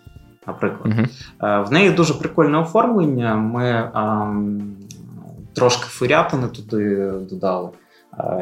[0.47, 0.95] наприклад.
[0.95, 1.69] Uh-huh.
[1.69, 3.37] В неї дуже прикольне оформлення.
[3.37, 4.35] Ми а,
[5.55, 7.69] трошки фурятини туди додали.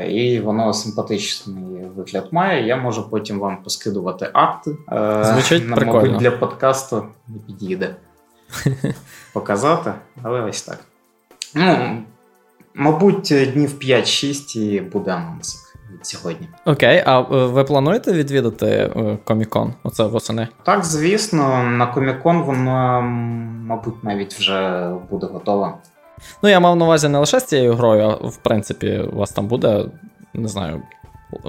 [0.09, 2.67] І воно симпатичний вигляд має.
[2.67, 4.77] Я можу потім вам поскидувати акти.
[5.23, 6.03] Звучить На, прикольно.
[6.03, 7.97] Мабуть, для подкасту не підійде
[9.33, 10.79] показати, але ось так.
[11.55, 11.99] Ну,
[12.75, 15.64] Мабуть, днів 5-6 і буде анонс
[16.03, 16.49] сьогодні.
[16.67, 18.91] Окей, а е, ви плануєте відвідати
[19.25, 19.75] комікон?
[19.83, 20.49] Оце восени?
[20.63, 23.03] Так, звісно, на комікон воно,
[23.67, 25.79] мабуть, навіть вже буде готова.
[26.43, 29.33] Ну, я мав на увазі не лише з цією грою, а в принципі, у вас
[29.33, 29.85] там буде,
[30.35, 30.83] не знаю,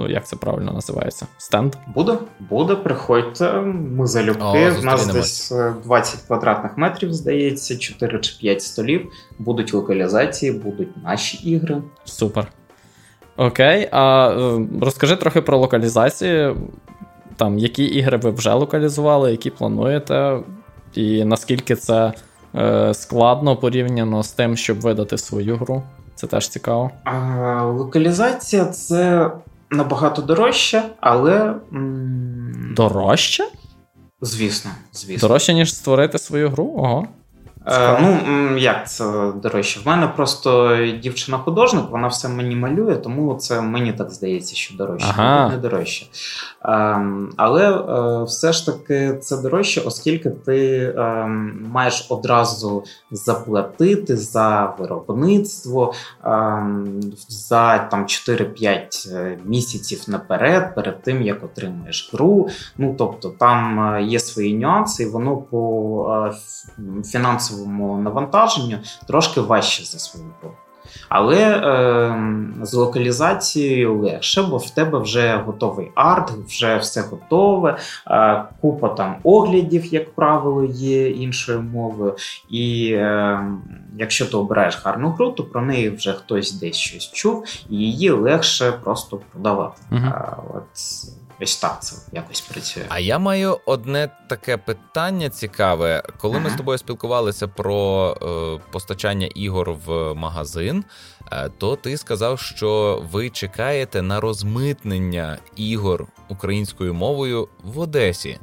[0.08, 1.26] як це правильно називається?
[1.38, 1.74] Стенд?
[1.94, 3.52] Буде, буде, приходьте.
[3.96, 4.70] Ми залюбки.
[4.78, 5.52] У нас десь
[5.84, 9.10] 20 е, квадратних метрів, здається, 4 чи 5 столів.
[9.38, 11.82] Будуть локалізації, будуть наші ігри.
[12.04, 12.52] Супер.
[13.36, 16.54] Окей, а е, розкажи трохи про локалізації.
[17.36, 20.38] Там, які ігри ви вже локалізували, які плануєте,
[20.94, 22.12] і наскільки це
[22.54, 25.82] е, складно порівняно з тим, щоб видати свою гру.
[26.14, 26.90] Це теж цікаво.
[27.04, 29.30] А, Локалізація це
[29.70, 31.54] набагато дорожче, але.
[32.76, 33.48] Дорожче?
[34.20, 35.28] Звісно, звісно.
[35.28, 36.72] Дорожче, ніж створити свою гру?
[36.76, 37.06] Ого.
[37.66, 39.80] Е, ну, як це дорожче?
[39.80, 45.06] В мене просто дівчина-художник, вона все мені малює, тому це мені так здається, що дорожче,
[45.08, 45.48] ага.
[45.48, 46.06] не дорожче.
[46.64, 47.00] Е,
[47.36, 51.26] але е, все ж таки це дорожче, оскільки ти е,
[51.72, 61.44] маєш одразу заплатити за виробництво ем, за там 4-5 е, місяців наперед, перед тим як
[61.44, 62.48] отримаєш гру.
[62.78, 66.32] Ну тобто там е, є свої нюанси, і воно по
[67.04, 70.52] фінансовому фінансовому навантаженню трошки важче за свою гру.
[71.08, 77.78] Але е, з локалізацією легше, бо в тебе вже готовий арт, вже все готове,
[78.10, 82.16] е, купа там оглядів, як правило, є іншою мовою.
[82.50, 83.40] І е,
[83.98, 88.10] якщо ти обираєш гарну гру, то про неї вже хтось десь щось чув, і її
[88.10, 89.82] легше просто продавати.
[89.92, 90.12] Угу.
[90.54, 90.64] От
[91.40, 92.84] Ось так це якось працює.
[92.88, 96.02] А я маю одне таке питання цікаве.
[96.18, 96.44] Коли ага.
[96.44, 100.84] ми з тобою спілкувалися про е, постачання ігор в магазин,
[101.32, 108.38] е, то ти сказав, що ви чекаєте на розмитнення ігор українською мовою в Одесі.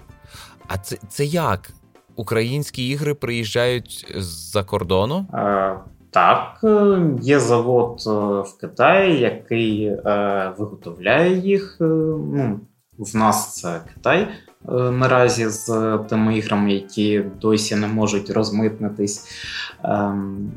[0.68, 1.70] А це це як?
[2.16, 5.26] Українські ігри приїжджають з-за кордону?
[5.34, 5.76] Е,
[6.14, 8.10] так, е, є завод е,
[8.42, 11.78] в Китаї, який е, виготовляє їх.
[11.82, 12.60] Е, ну,
[12.98, 19.28] в нас це Китай е, наразі з тими іграми, які досі не можуть розмитнитись.
[19.84, 20.52] Ем,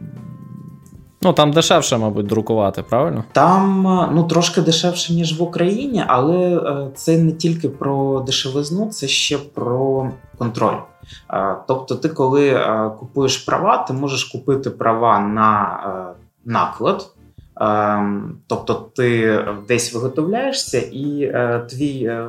[1.23, 3.25] Ну, там дешевше, мабуть, друкувати, правильно?
[3.33, 8.87] Там е, ну трошки дешевше, ніж в Україні, але е, це не тільки про дешевизну,
[8.87, 10.77] це ще про контроль.
[11.67, 12.61] Тобто, ти, коли
[12.99, 17.16] купуєш права, ти можеш купити права на наклад.
[17.61, 19.39] Ем, тобто ти
[19.69, 22.29] десь виготовляєшся, і е, твій е,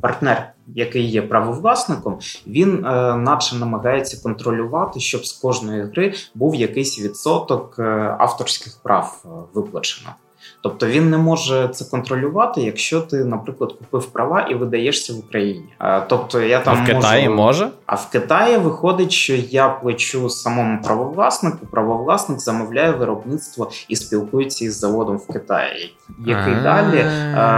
[0.00, 7.00] партнер, який є правовласником, він е, наче намагається контролювати, щоб з кожної гри був якийсь
[7.00, 7.78] відсоток
[8.18, 10.10] авторських прав виплачено.
[10.62, 15.64] Тобто він не може це контролювати, якщо ти, наприклад, купив права і видаєшся в Україні.
[16.08, 17.42] Тобто я там а в Китаї можу...
[17.42, 17.68] може?
[17.86, 21.66] А в Китаї виходить, що я плачу самому правовласнику.
[21.66, 25.94] Правовласник замовляє виробництво і спілкується із заводом в Китаї,
[26.26, 27.04] який далі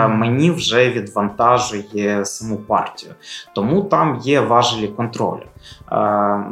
[0.09, 3.15] мені вже відвантажує саму партію.
[3.55, 5.43] Тому там є важелі контролю.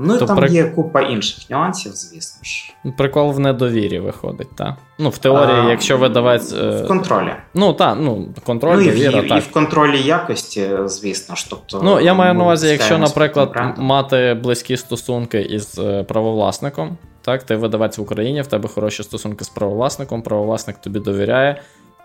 [0.01, 0.49] Ну і То там при...
[0.49, 2.75] є купа інших нюансів, звісно ж.
[2.97, 4.75] Прикол в недовірі виходить, так?
[4.99, 6.53] Ну, в теорії, а, якщо видавець.
[6.53, 7.33] В контролі.
[7.55, 9.39] Ну, так, ну, контроль, ну, довіра, і, так.
[9.39, 11.47] і в контролі якості, звісно ж.
[11.51, 17.43] Тобто, Ну, я маю на увазі, якщо, наприклад, мати близькі стосунки із е, правовласником, так,
[17.43, 21.63] ти видавець в Україні, в тебе хороші стосунки з правовласником, правовласник тобі довіряє,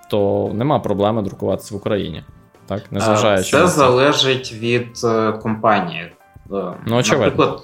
[0.09, 2.23] то нема проблеми друкуватися в Україні.
[2.67, 6.11] Так, незважаючи Це залежить від е, компанії.
[6.49, 7.61] Ну, Наприклад,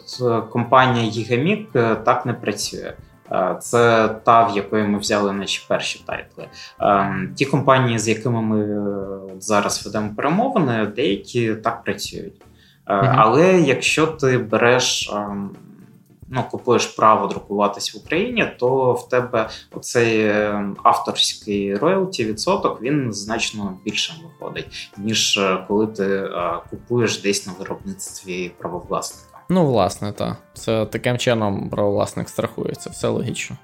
[0.50, 2.94] компанія Гігамік е, так не працює.
[3.32, 6.48] Е, це та, в якої ми взяли наші перші тайтли.
[6.82, 8.82] Е, ті компанії, з якими ми
[9.40, 12.42] зараз ведемо перемовини, деякі так працюють.
[13.16, 15.50] Але якщо ти береш ем,
[16.32, 23.14] ну, купуєш право друкуватись в Україні, то в тебе оцей е, авторський роялті відсоток він
[23.14, 29.40] значно більшим виходить, ніж е, коли ти е, купуєш десь на виробництві правовласника.
[29.50, 30.38] Ну, власне, так.
[30.54, 33.58] Це таким чином правовласник страхується, все логічно.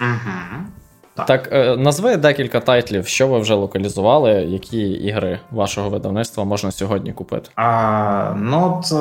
[0.00, 0.66] Угу.
[1.14, 7.12] Так, так назви декілька тайтлів, що ви вже локалізували, які ігри вашого видавництва можна сьогодні
[7.12, 7.50] купити?
[7.54, 8.92] А, Ну, от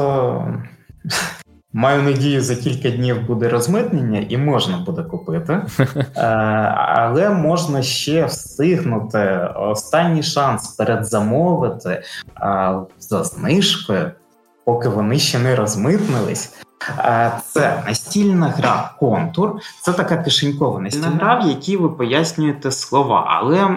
[1.74, 6.22] Маю надію, за кілька днів буде розмитнення і можна буде купити, е,
[6.76, 12.04] але можна ще встигнути останній шанс передзамовити е,
[13.00, 14.12] за знижкою,
[14.66, 16.54] поки вони ще не розмитнились.
[17.00, 19.60] Е, це настільна гра контур.
[19.82, 23.68] Це така кишенькова настільна гра, в якій ви пояснюєте слова, але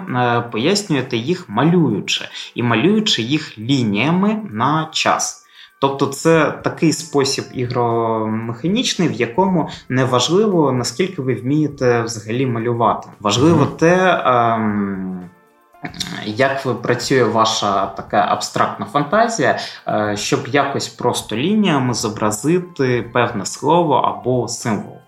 [0.53, 2.24] пояснюєте їх малюючи
[2.55, 5.39] і малюючи їх лініями на час.
[5.81, 13.09] Тобто це такий спосіб ігромеханічний, в якому не важливо, наскільки ви вмієте взагалі малювати.
[13.21, 13.77] Важливо mm-hmm.
[13.77, 15.31] те, ем,
[16.25, 24.49] як працює ваша така абстрактна фантазія, е, щоб якось просто лініями зобразити певне слово або
[24.49, 25.00] символ.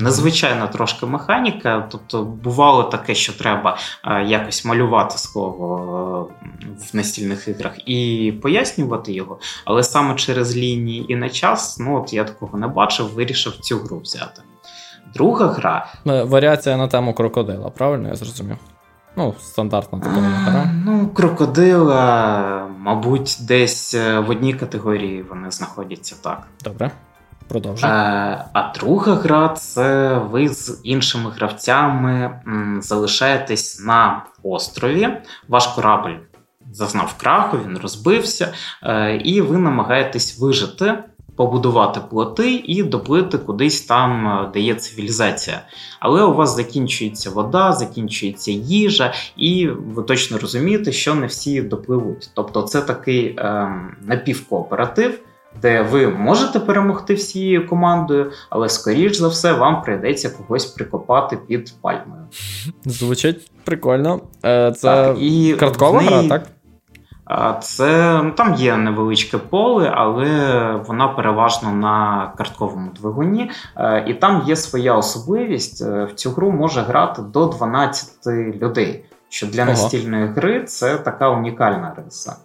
[0.00, 3.78] Незвичайна трошки механіка, тобто бувало таке, що треба
[4.26, 6.30] якось малювати слово
[6.62, 11.96] е, в настільних іграх і пояснювати його, але саме через лінії і на час, ну
[12.02, 14.42] от я такого не бачив, вирішив цю гру взяти.
[15.14, 15.86] Друга гра.
[16.06, 18.56] Е, варіація на тему крокодила, правильно я зрозумів?
[19.16, 20.70] Ну, стандартна така гра.
[20.84, 26.46] Ну, крокодила, мабуть, десь е, в одній категорії вони знаходяться так.
[26.64, 26.90] Добре.
[27.48, 27.90] Продовжуй.
[27.90, 32.40] А, е, а друга гра це ви з іншими гравцями
[32.80, 35.08] залишаєтесь на острові.
[35.48, 36.16] Ваш корабль
[36.72, 40.94] зазнав краху, він розбився, е, і ви намагаєтесь вижити,
[41.36, 45.62] побудувати плоти і доплити кудись там, е, де є цивілізація.
[46.00, 52.30] Але у вас закінчується вода, закінчується їжа, і ви точно розумієте, що не всі допливуть.
[52.34, 53.70] Тобто, це такий е,
[54.02, 55.18] напівкооператив
[55.62, 61.74] де ви можете перемогти всією командою, але скоріш за все вам прийдеться когось прикопати під
[61.80, 62.22] пальмою.
[62.84, 64.20] Звучить прикольно.
[64.44, 66.46] Е, це так, і карткова гра, так?
[67.62, 74.42] Це ну, там є невеличке поле, але вона переважно на картковому двигуні, е, і там
[74.46, 75.82] є своя особливість.
[75.82, 78.26] Е, в цю гру може грати до 12
[78.62, 79.04] людей.
[79.28, 82.36] Що для настільної гри це така унікальна риса.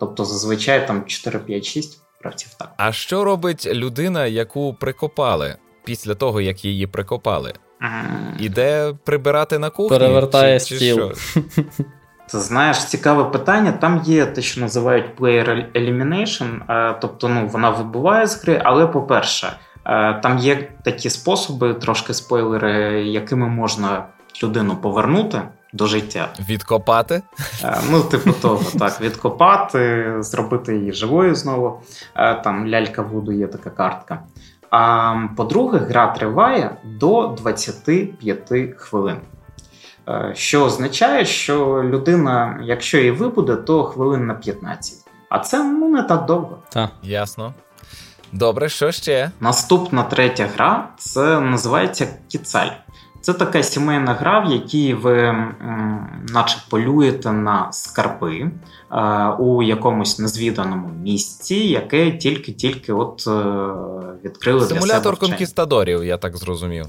[0.00, 1.40] Тобто зазвичай там 4,
[2.30, 2.54] 5, 6 гравців.
[2.58, 2.72] Так.
[2.76, 7.52] А що робить людина, яку прикопали після того, як її прикопали?
[8.38, 9.98] Іде прибирати на кухні?
[9.98, 11.12] Перевертає чи, стіл.
[11.34, 11.40] Чи
[12.30, 13.72] Ти знаєш, цікаве питання.
[13.72, 16.60] Там є те, що називають player elimination,
[17.00, 19.52] тобто ну, вона вибуває з гри, але по-перше,
[20.22, 24.06] там є такі способи, трошки спойлери, якими можна
[24.42, 25.42] людину повернути
[25.76, 26.28] до життя.
[26.48, 27.22] Відкопати?
[27.64, 31.80] Е, ну, типу, того, так, відкопати, зробити її живою знову.
[32.14, 34.22] Е, там лялька Вуду є така картка.
[34.70, 39.16] А по-друге, гра триває до 25 хвилин.
[40.08, 44.98] Е, що означає, що людина, якщо її вибуде, то хвилин на 15.
[45.28, 46.58] А це ну не так довго.
[46.68, 46.90] Так.
[47.02, 47.54] Ясно.
[48.32, 49.30] Добре, що ще?
[49.40, 52.70] Наступна третя гра це називається Кіцаль.
[53.26, 55.34] Це така сімейна гра, в якій ви,
[56.32, 58.50] наче полюєте на скарби
[58.92, 63.30] е, у якомусь незвіданому місці, яке тільки-тільки от е,
[64.24, 66.86] відкрили Симулятор для себе конкістадорів, я так зрозумів.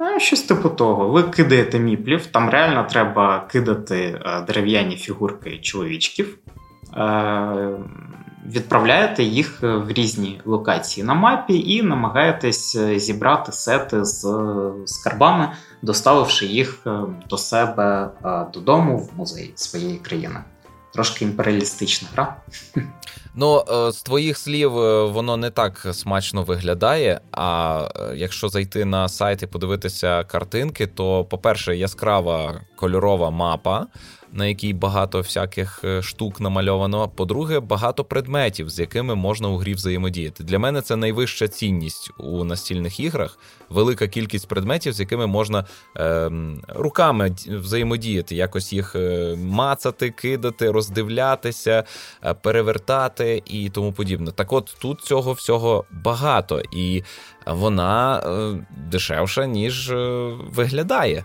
[0.00, 1.08] Е, щось типу того.
[1.08, 6.38] Ви кидаєте міплів, там реально треба кидати дерев'яні фігурки чоловічків
[8.46, 14.72] відправляєте їх е, в різні локації на мапі і намагаєтесь е, зібрати сети з е,
[14.86, 16.86] скарбами, доставивши їх
[17.30, 18.10] до себе
[18.54, 20.44] додому в музей своєї країни.
[20.92, 22.36] Трошки імперіалістична гра.
[23.34, 24.72] Ну, з твоїх слів,
[25.12, 27.20] воно не так смачно виглядає.
[27.32, 33.86] А якщо зайти на сайт і подивитися картинки, то, по-перше, яскрава кольорова мапа
[34.32, 37.08] на якій багато всяких е, штук намальовано.
[37.08, 40.44] По-друге, багато предметів, з якими можна у грі взаємодіяти.
[40.44, 43.38] Для мене це найвища цінність у настільних іграх.
[43.68, 45.64] Велика кількість предметів, з якими можна
[45.96, 46.30] е,
[46.68, 51.84] руками взаємодіяти, якось їх е, мацати, кидати, роздивлятися,
[52.24, 54.30] е, перевертати і тому подібне.
[54.32, 57.02] Так, от тут цього всього багато, і
[57.46, 59.96] вона е, дешевша, ніж е,
[60.50, 61.24] виглядає.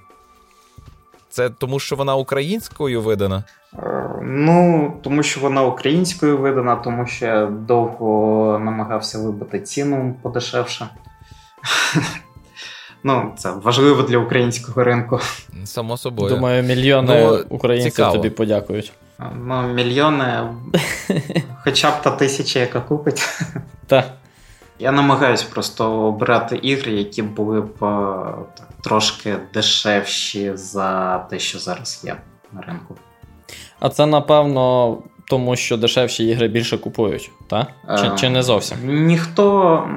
[1.35, 3.43] Це тому, що вона українською видана?
[3.79, 10.87] Е, ну, тому що вона українською видана, тому що я довго намагався вибити ціну подешевше.
[13.07, 15.19] Ну, це важливо для українського ринку.
[15.65, 16.35] Само собою.
[16.35, 18.15] Думаю, мільйони ну, українців цікаво.
[18.15, 18.93] тобі подякують.
[19.35, 20.43] Ну, мільйони,
[21.63, 23.29] хоча б та тисяча, яка купить.
[23.87, 24.05] Так.
[24.79, 27.79] Я намагаюся просто обирати ігри, які були б
[28.57, 32.17] так, трошки дешевші за те, що зараз є
[32.53, 32.95] на ринку.
[33.79, 37.67] А це напевно тому, що дешевші ігри більше купують, так?
[37.99, 39.05] Чи, чи не зовсім?
[39.05, 39.87] Ніхто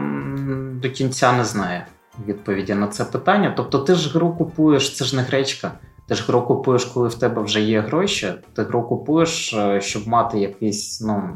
[0.82, 1.86] до кінця не знає
[2.26, 3.54] відповіді на це питання.
[3.56, 5.72] Тобто, ти ж гру купуєш, це ж не гречка.
[6.06, 8.32] Ти ж гру купуєш, коли в тебе вже є гроші.
[8.56, 11.30] Ти гру купуєш, е, щоб мати якийсь ну,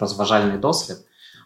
[0.00, 0.96] розважальний досвід.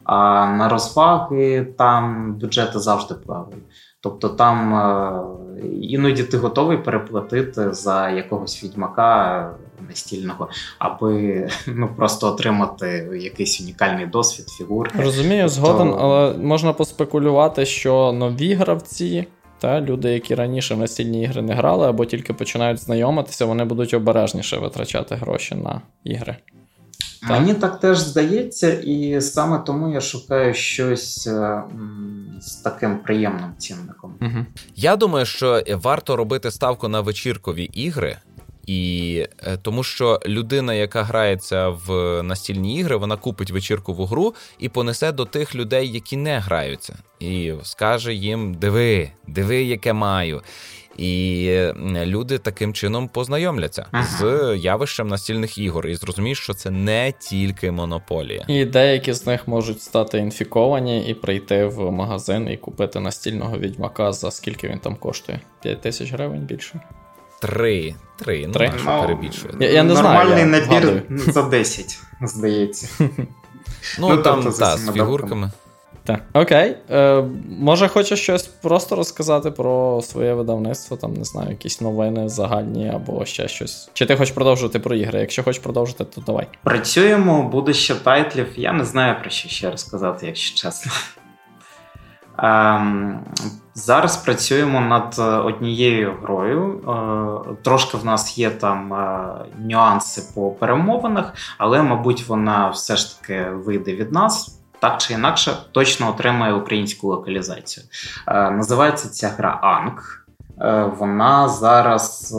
[0.05, 3.65] А на розваги там бюджети завжди плавають.
[4.01, 5.23] Тобто там е,
[5.81, 9.51] іноді ти готовий переплатити за якогось відьмака
[9.89, 10.49] настільного,
[10.79, 12.87] аби ну просто отримати
[13.21, 15.03] якийсь унікальний досвід, фігурки.
[15.03, 15.55] Розумію, тобто...
[15.55, 19.27] згоден, але можна поспекулювати, що нові гравці.
[19.59, 23.95] Та люди, які раніше в настільні ігри не грали або тільки починають знайомитися, вони будуть
[23.95, 26.37] обережніше витрачати гроші на ігри.
[27.23, 27.31] Так.
[27.31, 31.63] Мені так теж здається, і саме тому я шукаю щось е,
[32.41, 34.15] з таким приємним цінником.
[34.21, 34.47] Угу.
[34.77, 38.17] Я думаю, що варто робити ставку на вечіркові ігри.
[38.67, 44.69] І е, тому, що людина, яка грається в настільні ігри, вона купить вечіркову гру і
[44.69, 50.43] понесе до тих людей, які не граються, і скаже їм: диви, диви, яке маю.
[50.97, 51.69] І
[52.05, 54.05] люди таким чином познайомляться ага.
[54.05, 58.45] з явищем настільних ігор і зрозуміють, що це не тільки монополія.
[58.49, 64.13] І деякі з них можуть стати інфіковані і прийти в магазин і купити настільного відьмака
[64.13, 65.41] за скільки він там коштує?
[65.63, 66.81] 5 тисяч гривень більше.
[67.41, 67.95] Три.
[68.19, 68.73] Три, ну, Три?
[68.87, 69.55] ну перебільшує.
[69.61, 72.89] Я, я не Нормальний знаю, я набір за 10, здається.
[73.99, 75.51] Ну, ну там, тобто, та, з фігурками.
[76.05, 76.77] Так, окей.
[76.91, 77.25] Е,
[77.59, 83.25] Може, хочеш щось просто розказати про своє видавництво, там, не знаю, якісь новини загальні або
[83.25, 83.91] ще щось.
[83.93, 85.21] Чи ти хочеш продовжувати про ігри?
[85.21, 86.49] Якщо хочеш продовжити, то давай.
[86.63, 88.47] Працюємо, буде ще тайтлів.
[88.57, 90.93] Я не знаю про що ще розказати, якщо чесно.
[92.39, 93.21] Ем,
[93.75, 96.81] Зараз працюємо над однією грою.
[97.51, 103.21] Е, трошки в нас є там е, нюанси по перемовинах, але, мабуть, вона все ж
[103.21, 107.87] таки вийде від нас так чи інакше точно отримає українську локалізацію.
[108.29, 110.27] Е, називається ця гра Анг.
[110.61, 112.39] Е, вона зараз е,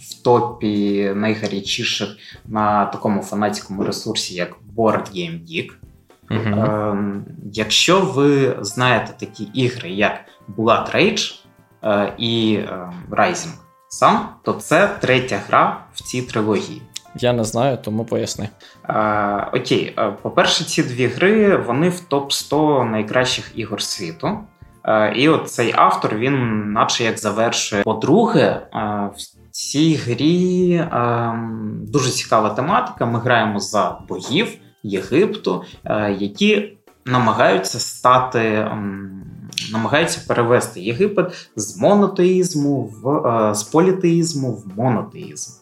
[0.00, 2.08] в топі найгарячіших
[2.46, 5.70] на такому фанатському ресурсі, як Board Game Geek.
[6.30, 7.22] Uh-huh.
[7.52, 10.12] Якщо ви знаєте такі ігри, як
[10.56, 11.34] Blood Rage
[12.18, 12.60] і
[13.10, 13.54] Rising
[14.02, 16.82] Sun, то це третя гра в цій трилогії.
[17.18, 18.48] Я не знаю, тому поясни.
[18.82, 24.38] А, Окей, по-перше, ці дві гри вони в топ 100 найкращих ігор світу.
[25.14, 27.82] І от цей автор він, наче як завершує.
[27.82, 28.66] По-друге,
[29.16, 30.84] в цій грі
[31.92, 33.06] дуже цікава тематика.
[33.06, 34.48] Ми граємо за богів
[34.82, 35.64] Єгипту,
[36.18, 38.70] які намагаються стати.
[39.72, 45.52] Намагаються перевести Єгипет з монотеїзму в з політеїзму в монотеїзм.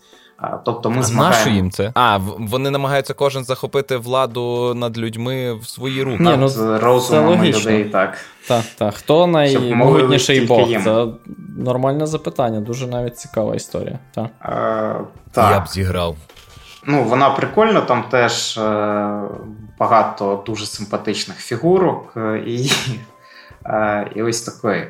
[0.64, 1.57] Тобто ми змагаємо...
[1.57, 1.92] їм це?
[1.95, 6.22] А, вони намагаються кожен захопити владу над людьми в свої руки.
[6.22, 8.18] Ні, ну, з розумом людей, так.
[8.49, 8.95] Так, так.
[8.95, 10.68] Хто наймогутніший Бог?
[10.68, 10.82] Їм.
[10.82, 11.07] Це
[11.59, 13.99] нормальне запитання, дуже навіть цікава історія.
[14.14, 14.26] Так.
[14.40, 14.95] А,
[15.32, 15.51] так.
[15.51, 16.16] Я б зіграв.
[16.86, 19.20] Ну, вона прикольна, там теж е,
[19.78, 22.72] багато дуже симпатичних фігурок, е, і,
[23.66, 24.86] е, і ось такої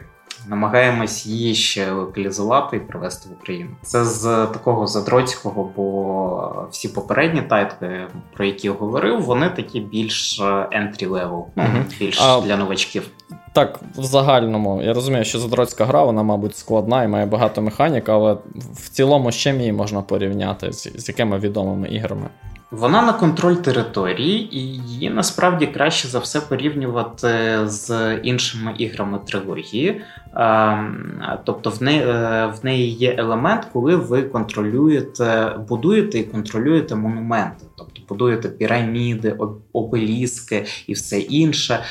[0.48, 3.70] намагаємось її ще локалізувати і привезти в Україну.
[3.82, 10.40] Це з такого задроцького, бо всі попередні тайтли, про які я говорив, вони такі більш
[10.40, 11.64] entry level, ну
[11.98, 12.40] більш а...
[12.40, 13.10] для новачків.
[13.52, 18.08] Так, в загальному я розумію, що задроцька гра, вона, мабуть, складна і має багато механік,
[18.08, 18.36] але
[18.74, 22.26] в цілому з чим її можна порівняти з, з якими відомими іграми.
[22.70, 30.00] Вона на контроль території, і її насправді краще за все порівнювати з іншими іграми трилогії.
[30.36, 36.94] Ем, тобто в неї е, в неї є елемент, коли ви контролюєте, будуєте і контролюєте
[36.94, 39.36] монументи, тобто будуєте піраміди,
[39.72, 41.84] обеліски і все інше.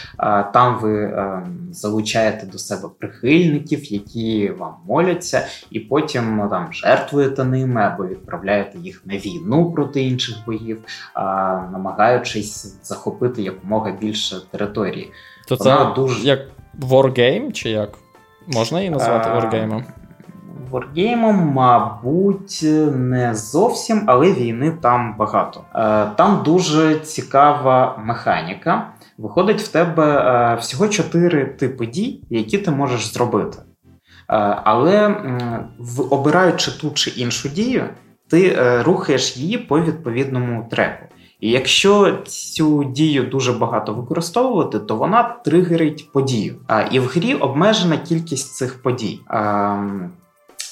[0.54, 7.44] Там ви ем, залучаєте до себе прихильників, які вам моляться, і потім ну, там жертвуєте
[7.44, 10.82] ними або відправляєте їх на війну проти інших боїв,
[11.72, 15.12] намагаючись захопити якомога більше території.
[15.48, 16.40] То Вона це дуже як
[16.80, 18.03] Wargame чи як?
[18.48, 19.84] Можна її назвати Wargame?
[20.72, 22.60] Wargame, мабуть,
[22.96, 25.62] не зовсім, але війни там багато.
[25.76, 28.88] Е, там дуже цікава механіка.
[29.18, 33.58] Виходить в тебе е, всього чотири типи дій, які ти можеш зробити.
[33.58, 33.64] Е,
[34.64, 35.16] але
[36.10, 37.84] обираючи ту чи іншу дію,
[38.30, 41.06] ти рухаєш її по відповідному треку.
[41.44, 46.56] І якщо цю дію дуже багато використовувати, то вона тригерить подію.
[46.68, 49.20] А і в грі обмежена кількість цих подій.
[49.28, 49.78] А,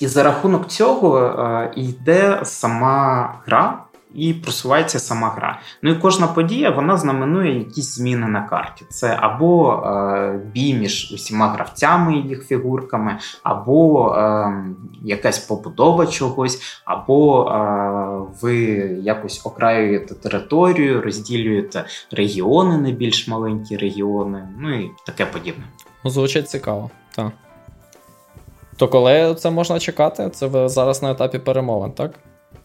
[0.02, 3.84] І за рахунок цього а, йде сама гра
[4.16, 5.60] і просувається сама гра.
[5.82, 8.86] Ну і кожна подія вона знаменує якісь зміни на карті.
[8.90, 14.54] Це або е, бій між усіма гравцями і їх фігурками, або е,
[15.04, 18.56] якась побудова чогось, або е, ви
[19.04, 25.64] якось окраюєте територію, розділюєте регіони на більш маленькі регіони, ну і таке подібне.
[26.04, 27.32] Ну, звучить цікаво, так.
[28.78, 30.30] То коли це можна чекати?
[30.30, 32.12] Це ви зараз на етапі перемовин, так?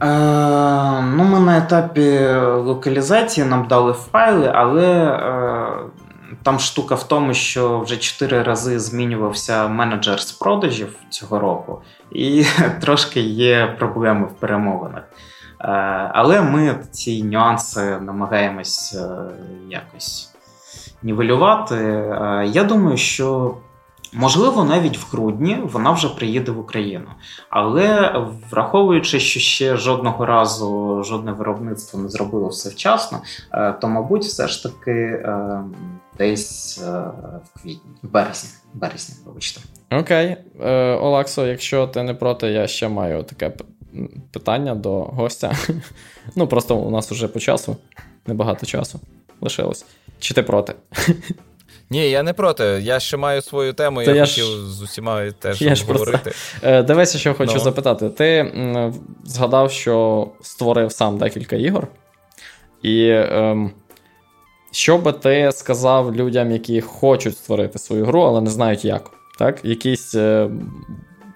[0.02, 5.66] Е, Ну, ми на етапі локалізації нам дали файли, але е,
[6.42, 11.82] там штука в тому, що вже чотири рази змінювався менеджер з продажів цього року,
[12.12, 12.44] і
[12.80, 15.02] трошки є проблеми в перемовинах.
[15.60, 15.66] Е,
[16.14, 18.98] але ми ці нюанси намагаємось
[19.70, 20.34] якось
[21.02, 21.74] нівелювати.
[22.46, 23.54] Я думаю, що
[24.12, 27.08] Можливо, навіть в грудні вона вже приїде в Україну.
[27.50, 28.14] Але
[28.50, 34.48] враховуючи, що ще жодного разу жодне виробництво не зробило все вчасно, е, то, мабуть, все
[34.48, 35.60] ж таки е,
[36.18, 36.90] десь е,
[37.44, 39.60] в квітні, березні, березні, вибачте.
[39.90, 40.36] Окей,
[41.00, 43.52] Олексо, якщо ти не проти, я ще маю таке
[44.32, 45.52] питання до гостя.
[46.36, 47.76] Ну, просто у нас вже по часу,
[48.26, 49.00] небагато часу
[49.40, 49.84] лишилось.
[50.18, 50.74] Чи ти проти?
[51.90, 52.64] Ні, я не проти.
[52.64, 54.66] Я ще маю свою тему, я, я хотів ж...
[54.66, 56.32] з усіма теж я говорити.
[56.62, 57.58] Е, Дивися, що хочу no.
[57.58, 58.08] запитати.
[58.08, 58.52] Ти
[59.24, 61.88] згадав, що створив сам декілька ігор.
[62.82, 63.70] І ем,
[64.70, 69.10] що би ти сказав людям, які хочуть створити свою гру, але не знають як.
[69.38, 69.64] Так?
[69.64, 70.50] Якісь е,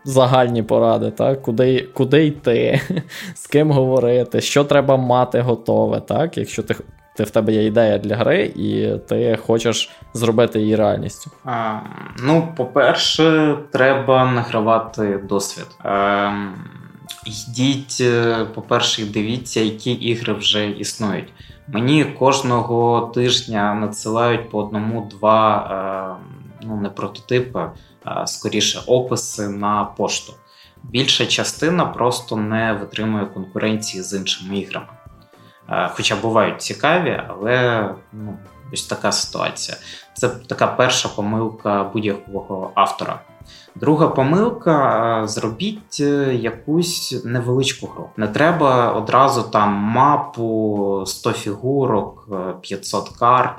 [0.05, 1.43] загальні поради, так?
[1.43, 2.81] Куди куди йти,
[3.35, 6.39] з ким говорити, що треба мати готове, так?
[6.39, 6.75] якщо ти
[7.21, 11.31] ти в тебе є ідея для гри, і ти хочеш зробити її реальністю?
[11.45, 11.79] А,
[12.23, 15.67] Ну, по-перше, треба награвати досвід.
[15.79, 16.33] А,
[17.27, 21.33] Йдіть, е, по-перше, дивіться, які ігри вже існують.
[21.69, 26.19] Мені кожного тижня надсилають по одному-два
[26.63, 27.71] ну, не прототипи,
[28.05, 30.33] а скоріше описи на пошту.
[30.83, 34.87] Більша частина просто не витримує конкуренції з іншими іграми.
[35.71, 38.37] Е, хоча бувають цікаві, але ну,
[38.73, 39.77] ось така ситуація.
[40.15, 43.21] Це така перша помилка будь-якого автора.
[43.75, 48.09] Друга помилка: е, зробіть е, якусь невеличку гру.
[48.17, 52.29] Не треба одразу там мапу, 100 фігурок,
[52.61, 53.57] 500 карт.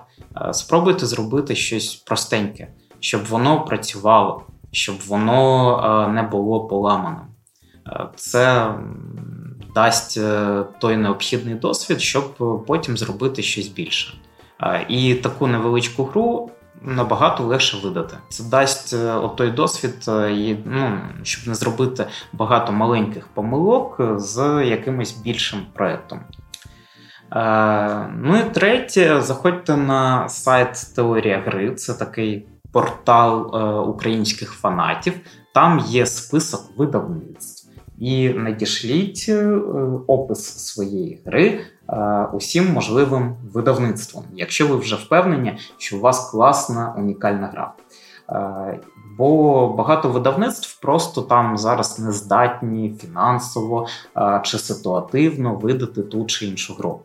[0.51, 2.68] Спробуйте зробити щось простеньке,
[2.99, 7.26] щоб воно працювало, щоб воно не було поламаним.
[8.16, 8.74] Це
[9.76, 12.36] дасть е, той необхідний досвід, щоб
[12.68, 14.14] потім зробити щось більше.
[14.90, 16.52] І таку невеличку гру
[16.82, 18.18] набагато легше видати.
[18.30, 25.12] Це дасть е, той досвід, е, ну, щоб не зробити багато маленьких помилок з якимось
[25.12, 26.20] більшим проєктом.
[28.16, 33.56] Ну і третє, заходьте на сайт Теорія гри, це такий портал
[33.90, 35.14] українських фанатів.
[35.54, 37.51] Там є список видавництв
[38.02, 39.45] і надішліть е,
[40.08, 46.95] опис своєї гри е, усім можливим видавництвом, якщо ви вже впевнені, що у вас класна
[46.97, 47.74] унікальна гра.
[48.30, 48.80] Е,
[49.18, 53.88] бо багато видавництв просто там зараз не здатні фінансово
[54.43, 56.99] чи ситуативно видати ту чи іншу гру.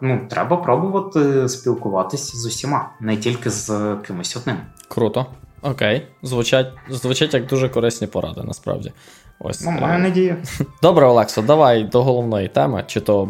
[0.00, 4.56] Ну треба пробувати спілкуватися з усіма, не тільки з кимось одним.
[4.88, 5.26] Круто.
[5.62, 8.92] Окей, звучать звучать як дуже корисні поради, насправді.
[9.38, 9.60] Ось.
[9.60, 10.36] Ну, маю надію.
[10.82, 13.28] Добре, Олексо, давай до головної теми, чи то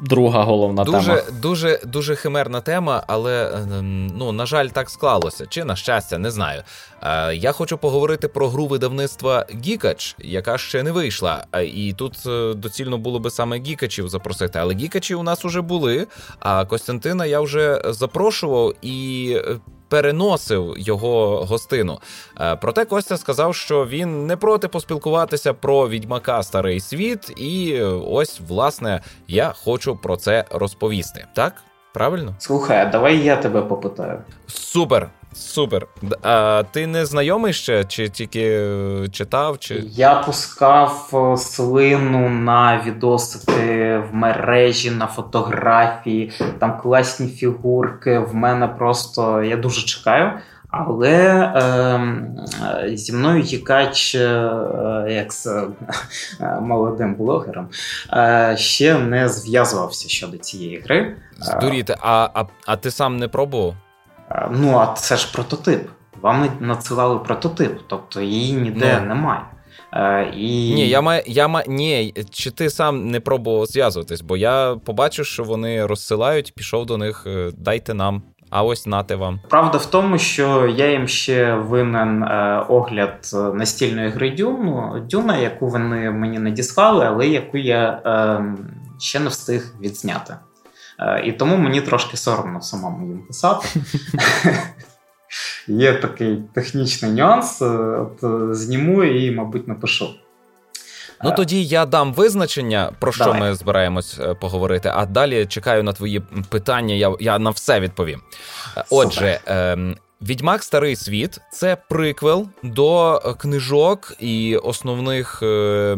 [0.00, 1.22] друга головна дуже, тема.
[1.42, 5.46] Дуже дуже химерна тема, але ем, ну, на жаль, так склалося.
[5.46, 6.62] Чи на щастя, не знаю.
[7.02, 11.44] Е, я хочу поговорити про гру видавництва Гікач, яка ще не вийшла.
[11.74, 14.58] І тут е, доцільно було би саме Гікачів запросити.
[14.58, 16.06] Але Гікачі у нас уже були.
[16.40, 19.56] А Костянтина я вже запрошував і е,
[19.94, 22.00] переносив його гостину.
[22.40, 28.40] Е, проте Костя сказав, що він не проти поспілкуватися про відьмака старий світ, і ось,
[28.48, 31.26] власне, я хочу про це розповісти.
[31.34, 31.52] Так?
[31.92, 32.34] Правильно?
[32.38, 34.18] Слухай, а давай я тебе попитаю.
[34.46, 35.10] Супер.
[35.34, 35.86] Супер.
[36.22, 39.58] А ти не знайомий ще, чи тільки е, читав?
[39.58, 39.84] Чи...
[39.90, 48.18] Я пускав е, слину на відосики в мережі, на фотографії, там класні фігурки.
[48.18, 50.32] В мене просто я дуже чекаю.
[50.76, 52.36] Але ем,
[52.84, 54.50] е, зі мною Гікач, е,
[55.08, 55.68] як з е,
[56.60, 57.68] молодим блогером,
[58.12, 61.16] е, ще не зв'язувався щодо цієї гри.
[61.40, 63.74] Здуріти, а, а, а ти сам не пробував?
[64.50, 65.88] Ну, а це ж прототип.
[66.20, 69.06] Вам надсилали прототип, тобто її ніде ну.
[69.06, 69.40] немає.
[69.92, 70.74] Е, і...
[70.74, 75.26] Ні, я маю, я маю, ні, чи ти сам не пробував зв'язуватись, бо я побачив,
[75.26, 78.22] що вони розсилають, пішов до них, е, дайте нам.
[78.50, 79.40] А ось нате вам.
[79.48, 85.68] Правда в тому, що я їм ще винен е, огляд настільної гри Дюну, Дюна, яку
[85.68, 88.44] вони мені надіслали, але яку я е,
[88.98, 90.34] ще не встиг відзняти.
[90.98, 93.68] Е, і тому мені трошки соромно самому їм писати.
[95.68, 97.62] є такий технічний нюанс.
[97.62, 98.18] От
[98.56, 100.08] Зніму і, мабуть, напишу.
[101.24, 103.40] Ну тоді я дам визначення, про що Давай.
[103.40, 104.92] ми збираємось поговорити.
[104.94, 106.94] А далі чекаю на твої питання.
[106.94, 108.20] Я я на все відповім.
[108.90, 115.96] Отже, ем, Відьмак Старий Світ це приквел до книжок і основних е,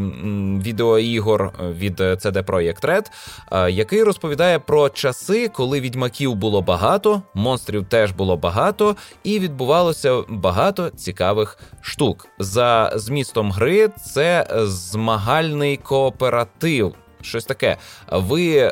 [0.62, 3.06] відеоігор від CD Projekt Red,
[3.52, 10.22] е, який розповідає про часи, коли відьмаків було багато, монстрів теж було багато, і відбувалося
[10.28, 12.28] багато цікавих штук.
[12.38, 16.94] За змістом гри це змагальний кооператив.
[17.22, 17.76] Щось таке.
[18.12, 18.70] Ви е,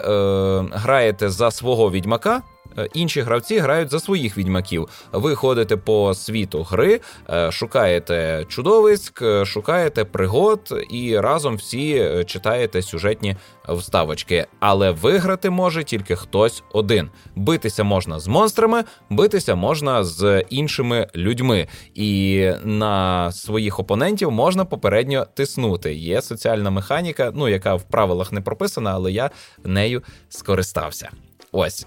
[0.72, 2.42] граєте за свого відьмака.
[2.78, 4.88] Е, інші гравці грають за своїх відьмаків.
[5.12, 7.00] Ви ходите по світу гри,
[7.30, 13.36] е, шукаєте чудовиськ, е, шукаєте пригод і разом всі читаєте сюжетні
[13.68, 14.46] вставочки.
[14.60, 17.10] Але виграти може тільки хтось один.
[17.36, 21.68] Битися можна з монстрами, битися можна з іншими людьми.
[21.94, 25.94] І на своїх опонентів можна попередньо тиснути.
[25.94, 29.30] Є соціальна механіка, ну яка в правилах не прописана, але я
[29.64, 31.10] нею скористався.
[31.52, 31.86] Ось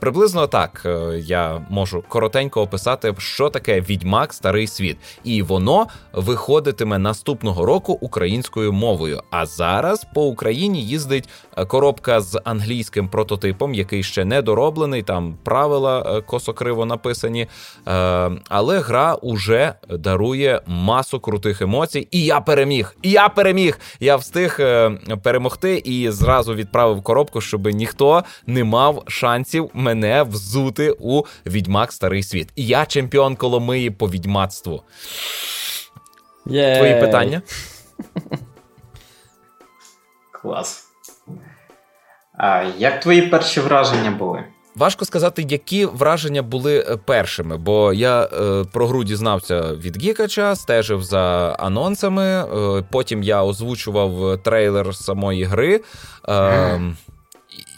[0.00, 6.98] приблизно так е, я можу коротенько описати, що таке відьмак старий світ, і воно виходитиме
[6.98, 9.20] наступного року українською мовою.
[9.30, 15.02] А зараз по Україні їздить е, коробка з англійським прототипом, який ще не дороблений.
[15.02, 17.46] Там правила косокриво написані.
[18.48, 22.08] Але гра уже дарує масу крутих емоцій.
[22.10, 22.96] І я переміг!
[23.02, 23.78] І я переміг!
[24.00, 24.58] Я встиг
[25.22, 32.22] перемогти і зразу відправив коробку, щоб ніхто не мав шансів мене взути у відьмак Старий
[32.22, 32.48] Світ.
[32.56, 34.82] І я чемпіон Коломиї по відьмацтву.
[36.46, 36.76] Є.
[36.76, 37.42] Твої питання?
[40.32, 40.84] Клас.
[42.38, 44.44] А Як твої перші враження були?
[44.76, 50.56] Важко сказати, які враження були е, першими, бо я е, про гру дізнався від Гікача,
[50.56, 52.24] стежив за анонсами.
[52.24, 55.80] Е, потім я озвучував трейлер самої гри.
[56.28, 56.80] Е,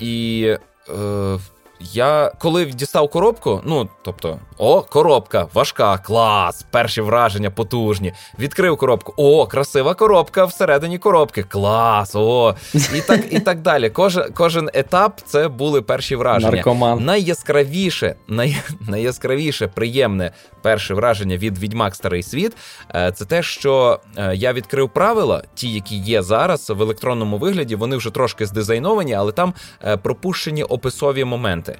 [0.00, 0.46] і
[0.88, 1.38] е,
[1.80, 8.12] я коли дістав коробку, ну тобто, о, коробка, важка, клас, перші враження потужні.
[8.38, 13.90] Відкрив коробку, о, красива коробка всередині коробки, клас, о, і так і так далі.
[13.90, 16.52] Кожен кожен етап це були перші враження.
[16.52, 17.04] Наркоман.
[17.04, 18.56] Найяскравіше, най,
[18.88, 20.32] найяскравіше, приємне
[20.62, 22.56] перше враження від Відьмак Старий Світ
[22.94, 27.76] е, це те, що е, я відкрив правила, ті, які є зараз в електронному вигляді,
[27.76, 29.54] вони вже трошки здизайновані, але там
[29.84, 31.78] е, пропущені описові моменти.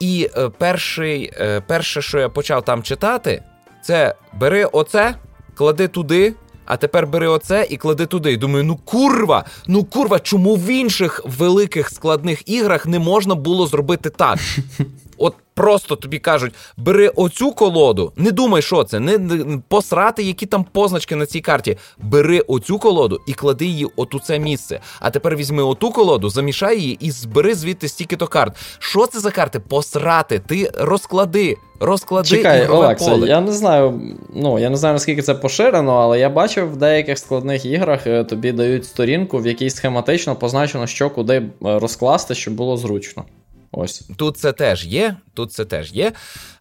[0.00, 1.32] І перший,
[1.66, 3.42] перше, що я почав там читати,
[3.82, 5.14] це бери оце,
[5.54, 6.34] клади туди.
[6.66, 8.32] А тепер бери оце і клади туди.
[8.32, 13.66] І думаю, ну курва, ну курва, чому в інших великих складних іграх не можна було
[13.66, 14.38] зробити так?
[15.18, 20.46] От просто тобі кажуть, бери оцю колоду, не думай, що це, не, не посрати, які
[20.46, 21.76] там позначки на цій карті.
[21.98, 24.80] Бери оцю колоду і клади її от у це місце.
[25.00, 28.56] А тепер візьми оту колоду, замішай її і збери звідти стільки-то карт.
[28.78, 29.60] Що це за карти?
[29.60, 31.56] Посрати, ти розклади.
[31.80, 34.00] Розклади Чекай, Олекса, я не знаю,
[34.34, 38.24] ну я не знаю наскільки це поширено, але я бачив в деяких складних іграх е,
[38.24, 43.24] тобі дають сторінку, в якій схематично позначено, що куди е, розкласти, щоб було зручно.
[43.72, 45.16] Ось тут це теж є.
[45.34, 46.12] Тут це теж є.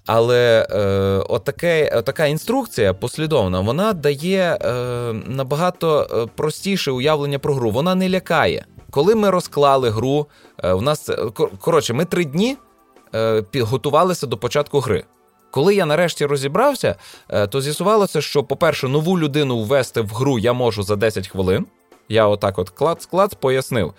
[0.06, 0.80] Але е,
[1.30, 4.74] отаке, отака інструкція послідовна, вона дає е,
[5.14, 7.72] набагато е, простіше уявлення про гру.
[7.72, 8.66] Вона не лякає.
[8.91, 10.28] Коли ми розклали гру,
[10.64, 11.10] е, в нас
[11.60, 12.58] коротше, ми три дні
[13.16, 15.03] е, готувалися до початку гри.
[15.51, 16.95] Коли я нарешті розібрався,
[17.30, 21.66] е, то з'ясувалося, що, по-перше, нову людину ввести в гру я можу за 10 хвилин.
[22.10, 23.93] Я отак от клац-клац пояснив.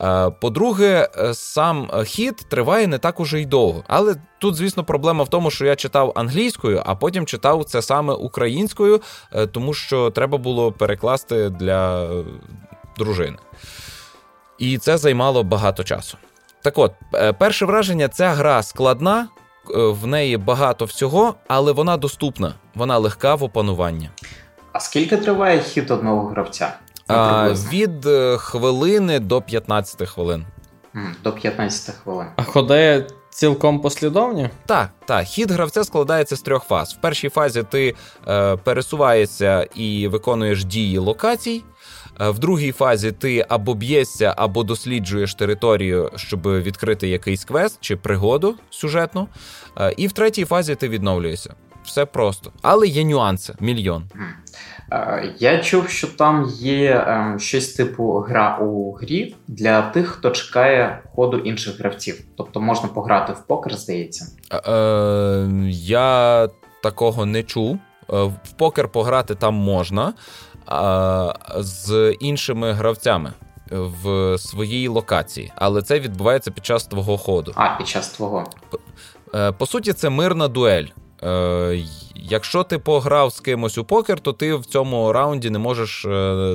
[0.00, 3.84] Е, по-друге, е, сам хід триває не так уже й довго.
[3.88, 8.14] Але тут, звісно, проблема в тому, що я читав англійською, а потім читав це саме
[8.14, 9.00] українською,
[9.32, 12.10] е, тому що треба було перекласти для
[12.98, 13.38] дружини.
[14.58, 16.18] І це займало багато часу.
[16.62, 16.92] Так от,
[17.38, 19.28] перше враження, ця гра складна,
[19.74, 24.10] в неї багато всього, але вона доступна, вона легка в опануванні.
[24.72, 26.72] А скільки триває хід одного гравця?
[27.08, 30.46] А, Від е, хвилини до 15 хвилин.
[31.24, 32.26] До 15 хвилин.
[32.36, 34.50] А ходи цілком послідовні?
[34.66, 35.24] Так, так.
[35.24, 36.94] Хід гравця складається з трьох фаз.
[36.94, 37.94] В першій фазі ти
[38.28, 41.64] е, пересуваєшся і виконуєш дії локацій.
[42.20, 47.96] Е, в другій фазі ти або б'єшся, або досліджуєш територію, щоб відкрити якийсь квест чи
[47.96, 49.28] пригоду сюжетну.
[49.80, 51.54] Е, і в третій фазі ти відновлюєшся.
[51.84, 52.52] Все просто.
[52.62, 54.10] Але є нюанси, мільйон.
[54.92, 60.30] Е, я чув, що там є ем, щось типу гра у грі для тих, хто
[60.30, 62.20] чекає ходу інших гравців.
[62.36, 64.26] Тобто можна пограти в покер, здається.
[64.52, 66.48] Е, Я
[66.82, 67.78] такого не чув.
[68.08, 70.12] В покер пограти там можна
[71.58, 73.32] з іншими гравцями
[73.70, 77.52] в своїй локації, але це відбувається під час твого ходу.
[77.56, 78.44] А, під час твого.
[79.58, 80.84] По суті, це мирна дуель.
[81.22, 81.84] Е,
[82.30, 86.08] Якщо ти пограв з кимось у покер, то ти в цьому раунді не можеш е,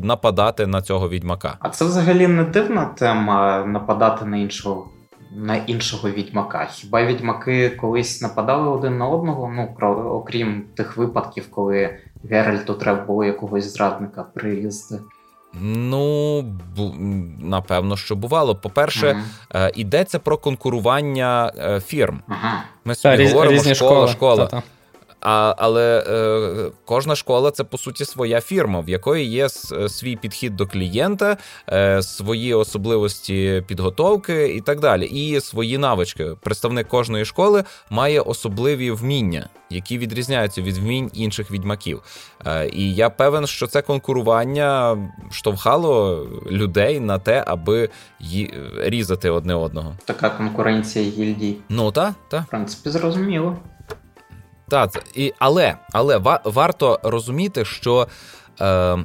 [0.03, 1.55] нападати на цього відьмака.
[1.59, 4.88] А це взагалі не дивна тема нападати на іншого
[5.36, 6.68] на іншого відьмака.
[6.72, 9.51] Хіба відьмаки колись нападали один на одного?
[9.55, 11.97] Ну окрім тих випадків, коли
[12.30, 14.99] Геральту треба було якогось зрадника привізти.
[15.62, 16.41] Ну,
[16.76, 16.95] бу,
[17.39, 18.56] напевно, що бувало.
[18.56, 19.24] По-перше.
[19.56, 22.22] Е, йдеться про конкурування е, фірм.
[22.86, 24.45] Ми собі Та, говоримо різні школа, школи.
[24.47, 24.64] школа.
[25.24, 30.15] А, Але е, кожна школа це по суті своя фірма, в якої є е, свій
[30.15, 31.38] підхід до клієнта,
[31.69, 35.05] е, свої особливості підготовки і так далі.
[35.05, 36.36] І свої навички.
[36.41, 42.01] Представник кожної школи має особливі вміння, які відрізняються від вмінь інших відьмаків.
[42.45, 44.97] Е, і я певен, що це конкурування
[45.32, 48.53] штовхало людей на те, аби ї...
[48.78, 49.95] різати одне одного.
[50.05, 51.57] Така конкуренція гільдій.
[51.69, 52.43] Ну так, так.
[52.43, 53.57] В принципі, зрозуміло.
[54.74, 58.07] Так, і, але але ва, варто розуміти, що
[58.61, 58.97] е,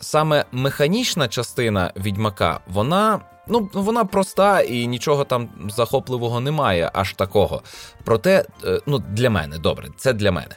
[0.00, 3.20] саме механічна частина відьмака, вона.
[3.48, 7.62] Ну, вона проста і нічого там захопливого немає, аж такого.
[8.04, 10.56] Проте, е, ну, для мене, добре, це для мене.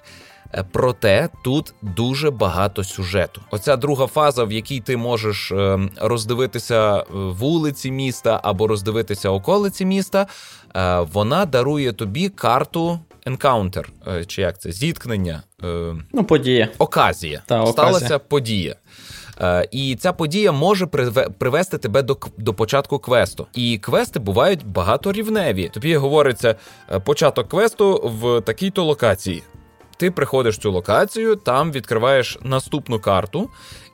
[0.54, 3.42] Е, проте тут дуже багато сюжету.
[3.52, 10.28] Оця друга фаза, в якій ти можеш е, роздивитися вулиці міста або роздивитися околиці міста,
[11.14, 13.00] вона дарує тобі карту
[13.30, 13.90] енкаунтер,
[14.28, 16.70] чи як це зіткнення, е, ну, подія.
[16.78, 17.42] Оказія.
[17.46, 18.76] Та, Сталася подія.
[19.42, 20.86] Е, і ця подія може
[21.40, 23.48] привести тебе до до початку квесту.
[23.54, 25.70] І квести бувають багаторівневі.
[25.70, 26.56] Тобі говориться
[26.92, 29.44] е, початок квесту в такій-то локації.
[29.98, 33.50] Ти приходиш в цю локацію, там відкриваєш наступну карту,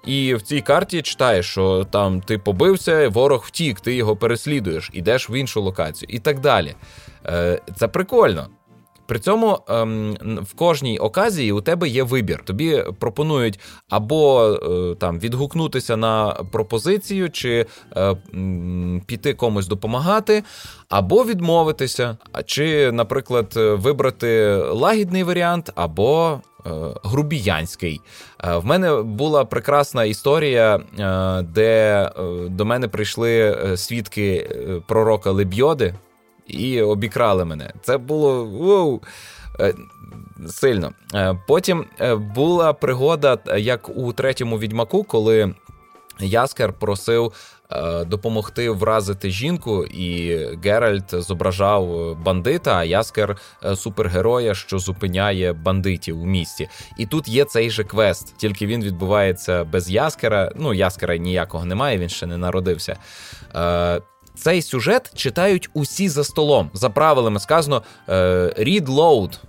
[0.05, 5.29] і в цій карті читаєш, що там ти побився, ворог втік, ти його переслідуєш, ідеш
[5.29, 6.75] в іншу локацію і так далі.
[7.75, 8.47] Це прикольно.
[9.07, 12.41] При цьому ем, в кожній оказії у тебе є вибір.
[12.45, 17.65] Тобі пропонують або е, там відгукнутися на пропозицію, чи
[17.97, 18.15] е,
[19.05, 20.43] піти комусь допомагати,
[20.89, 26.69] або відмовитися, чи, наприклад, вибрати лагідний варіант, або е,
[27.03, 28.01] грубіянський.
[28.43, 32.09] Е, в мене була прекрасна історія, е, де
[32.49, 34.49] до мене прийшли свідки
[34.87, 35.93] пророка Лебйоди
[36.47, 37.73] і обікрали мене.
[37.81, 39.01] Це було воу,
[39.59, 39.73] е,
[40.47, 40.91] сильно.
[41.13, 45.55] Е, потім е, була пригода, як у третьому відьмаку, коли
[46.19, 47.33] Яскер просив.
[48.05, 53.37] Допомогти вразити жінку, і Геральт зображав бандита, а Яскер
[53.75, 56.69] супергероя, що зупиняє бандитів у місті.
[56.97, 60.51] І тут є цей же квест, тільки він відбувається без Яскера.
[60.55, 62.97] Ну, Яскера ніякого немає, він ще не народився.
[64.37, 66.69] Цей сюжет читають усі за столом.
[66.73, 68.13] За правилами сказано е,
[68.57, 69.39] read loud.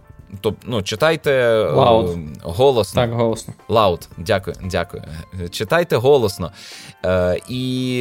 [0.41, 1.31] Тобто, ну, читайте
[1.65, 2.19] Loud.
[2.19, 3.03] Е, голосно.
[3.03, 3.55] Так, голосно.
[3.69, 4.09] Loud.
[4.19, 5.03] Дякую, дякую.
[5.51, 6.53] Читайте голосно.
[7.05, 7.99] Е, І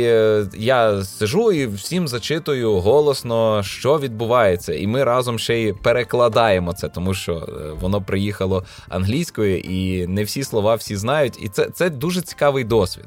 [0.58, 4.74] я сижу і всім зачитую голосно, що відбувається.
[4.74, 10.24] І ми разом ще й перекладаємо це, тому що е, воно приїхало англійською, і не
[10.24, 11.44] всі слова всі знають.
[11.44, 13.06] І це це дуже цікавий досвід.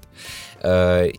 [0.65, 1.13] Е,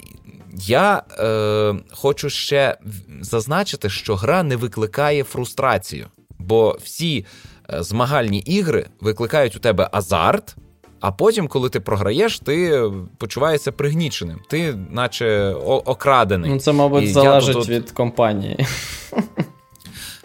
[0.60, 2.78] я е, хочу ще
[3.22, 6.07] зазначити, що гра не викликає фрустрацію,
[6.39, 7.26] бо всі
[7.74, 10.55] е, змагальні ігри викликають у тебе азарт.
[11.01, 12.84] А потім, коли ти програєш, ти
[13.18, 14.39] почуваєшся пригніченим.
[14.49, 16.51] Ти, наче, окрадений.
[16.51, 17.70] Ну, Це, мабуть, І залежить тут...
[17.70, 18.66] від компанії.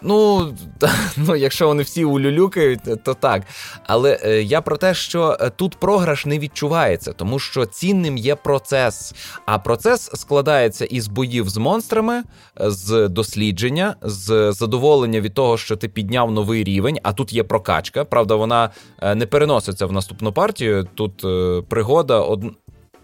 [0.05, 0.53] Ну,
[1.17, 3.43] ну, якщо вони всі улюлюкають, то так.
[3.87, 8.35] Але е, я про те, що е, тут програш не відчувається, тому що цінним є
[8.35, 9.15] процес.
[9.47, 12.23] А процес складається із боїв з монстрами,
[12.61, 18.05] з дослідження, з задоволення від того, що ти підняв новий рівень, а тут є прокачка.
[18.05, 18.71] Правда, вона
[19.03, 20.89] е, не переноситься в наступну партію.
[20.95, 21.25] Тут
[21.69, 22.45] пригода од...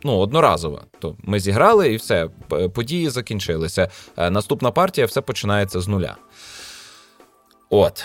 [0.05, 0.83] Ну, одноразова.
[0.99, 2.29] То ми зіграли і все,
[2.75, 3.89] події закінчилися.
[4.17, 6.17] Наступна партія все починається з нуля.
[7.71, 8.05] От.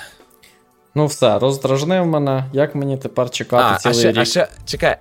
[0.96, 2.46] Ну, все, роздражнив мене.
[2.54, 4.18] Як мені тепер чекати а, цілий а ще, рік?
[4.18, 4.98] А ще, чекай.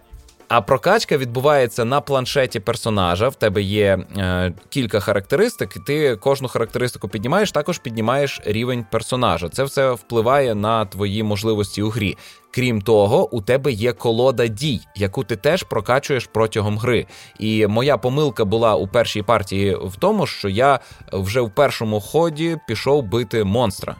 [0.48, 3.28] А прокачка відбувається на планшеті персонажа.
[3.28, 9.48] В тебе є е, кілька характеристик, і ти кожну характеристику піднімаєш, також піднімаєш рівень персонажа.
[9.48, 12.16] Це все впливає на твої можливості у грі.
[12.50, 17.06] Крім того, у тебе є колода дій, яку ти теж прокачуєш протягом гри.
[17.38, 20.80] І моя помилка була у першій партії в тому, що я
[21.12, 23.96] вже в першому ході пішов бити монстра.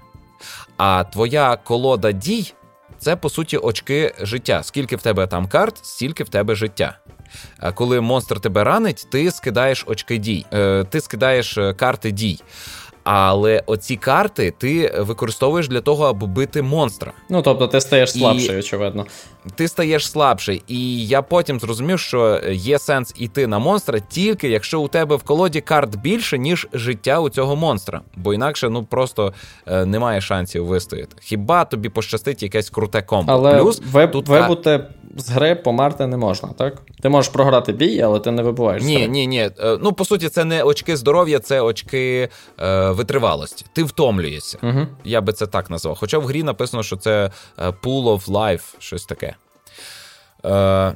[0.76, 2.52] А твоя колода дій
[2.98, 4.62] це по суті очки життя.
[4.62, 6.98] Скільки в тебе там карт, стільки в тебе життя.
[7.58, 12.40] А коли монстр тебе ранить, ти скидаєш очки дій, е, ти скидаєш е, карти дій.
[13.04, 17.12] Але оці карти ти використовуєш для того, аби бити монстра.
[17.28, 18.58] Ну тобто ти стаєш слабший, і...
[18.58, 19.06] очевидно.
[19.54, 20.62] Ти стаєш слабший.
[20.68, 25.22] І я потім зрозумів, що є сенс іти на монстра тільки якщо у тебе в
[25.22, 28.00] колоді карт більше, ніж життя у цього монстра.
[28.16, 29.32] Бо інакше ну просто
[29.66, 31.16] е, немає шансів вистояти.
[31.20, 33.32] Хіба тобі пощастить якесь круте комбо?
[33.32, 34.84] Але Плюс ви, тут вибути
[35.16, 36.82] з гри померти не можна, так?
[37.02, 38.82] Ти можеш програти бій, але ти не вибуваєш.
[38.82, 39.40] Ні, ні, ні.
[39.40, 42.28] Е, ну по суті, це не очки здоров'я, це очки
[42.60, 43.66] е, витривалості.
[43.72, 44.58] Ти втомлюєшся.
[44.62, 44.86] Угу.
[45.04, 45.96] Я би це так назвав.
[46.00, 49.34] Хоча в грі написано, що це е, pool of life, щось таке.
[50.44, 50.92] Е,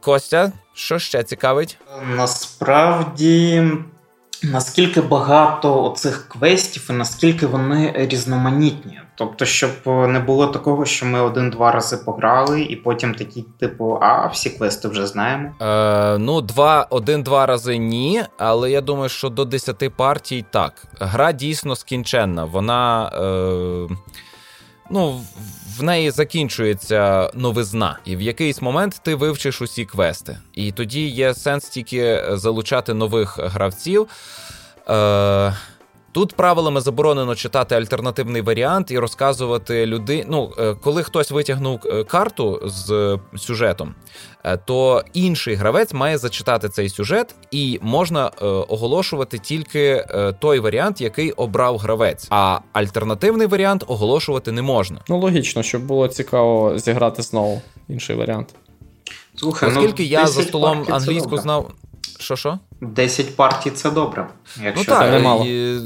[0.00, 1.78] Костя, що ще цікавить?
[2.16, 3.62] Насправді.
[4.42, 9.00] Наскільки багато оцих квестів і наскільки вони різноманітні.
[9.20, 14.26] Тобто, щоб не було такого, що ми один-два рази пограли, і потім такі, типу, а
[14.26, 15.50] всі квести вже знаємо.
[15.60, 18.22] Е, Ну, два, один-два рази ні.
[18.38, 20.72] Але я думаю, що до десяти партій так.
[21.00, 22.44] Гра дійсно скінченна.
[22.44, 23.08] Вона.
[23.08, 23.94] Е,
[24.92, 25.20] Ну,
[25.78, 30.38] в неї закінчується новизна, і в якийсь момент ти вивчиш усі квести.
[30.52, 34.06] І тоді є сенс тільки залучати нових гравців.
[34.88, 35.54] Е,
[36.12, 40.24] Тут правилами заборонено читати альтернативний варіант і розказувати люди.
[40.28, 43.94] Ну, е, коли хтось витягнув е, карту з сюжетом,
[44.44, 48.28] е, то інший гравець має зачитати цей сюжет, і можна
[48.68, 50.06] оголошувати тільки
[50.38, 52.26] той варіант, який обрав гравець.
[52.30, 55.00] А альтернативний варіант оголошувати не можна.
[55.08, 58.54] Ну логічно, щоб було цікаво зіграти знову інший варіант.
[59.36, 61.70] Слухай, ну, Оскільки ну, я за столом англійську знав.
[62.18, 62.58] Що що?
[62.80, 64.28] 10 партій це добре.
[64.62, 65.44] Якщо ну, так, це немало.
[65.44, 65.80] І...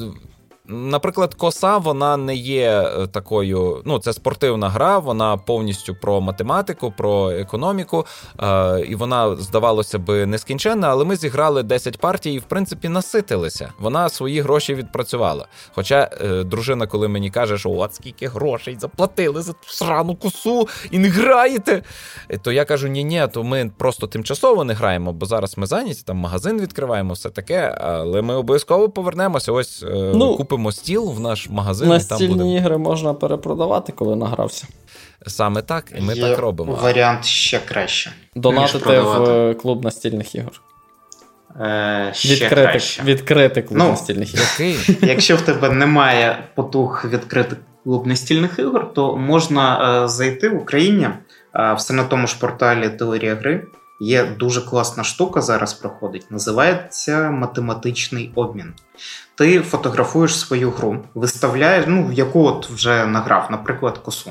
[0.69, 3.83] Наприклад, коса вона не є е, такою.
[3.85, 8.07] Ну, це спортивна гра, вона повністю про математику, про економіку,
[8.43, 13.73] е, і вона, здавалося би, нескінченна, але ми зіграли 10 партій і, в принципі, наситилися.
[13.79, 15.47] Вона свої гроші відпрацювала.
[15.75, 20.69] Хоча е, дружина, коли мені каже, що от скільки грошей заплатили за ту срану косу
[20.91, 21.83] і не граєте,
[22.43, 26.03] то я кажу: ні, ні, то ми просто тимчасово не граємо, бо зараз ми зайняті,
[26.05, 29.53] там магазин відкриваємо, все таке, але ми обов'язково повернемося.
[29.53, 29.85] Ось
[30.15, 31.89] ну, купимо купимо стіл в наш магазин.
[31.89, 32.57] Настільні і там будемо...
[32.57, 34.67] ігри можна перепродавати, коли награвся.
[35.27, 36.79] Саме так, і ми Є так робимо.
[36.83, 38.13] Варіант ще краще.
[38.35, 40.53] Донатити в клуб настільних ігор.
[41.61, 43.03] Е, ще відкрити, краще.
[43.03, 44.47] відкрити клуб ну, настільних ігор.
[44.51, 44.97] Який?
[45.09, 51.09] Якщо в тебе немає потух відкрити клуб настільних ігор, то можна е, зайти в Україні
[51.55, 53.67] е, все на тому ж порталі Теорія гри.
[54.01, 58.73] Є дуже класна штука зараз проходить, називається математичний обмін.
[59.37, 64.31] Ти фотографуєш свою гру, виставляєш, ну, яку от вже награв, наприклад, косу.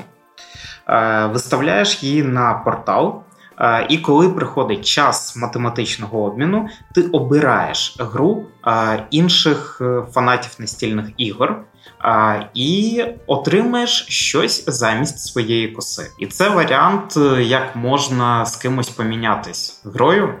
[0.88, 3.22] Е, виставляєш її на портал,
[3.60, 9.82] е, і коли приходить час математичного обміну, ти обираєш гру е, інших
[10.12, 11.60] фанатів настільних ігор
[12.54, 16.10] І отримаєш щось замість своєї коси.
[16.18, 20.34] І це варіант, як можна з кимось помінятись грою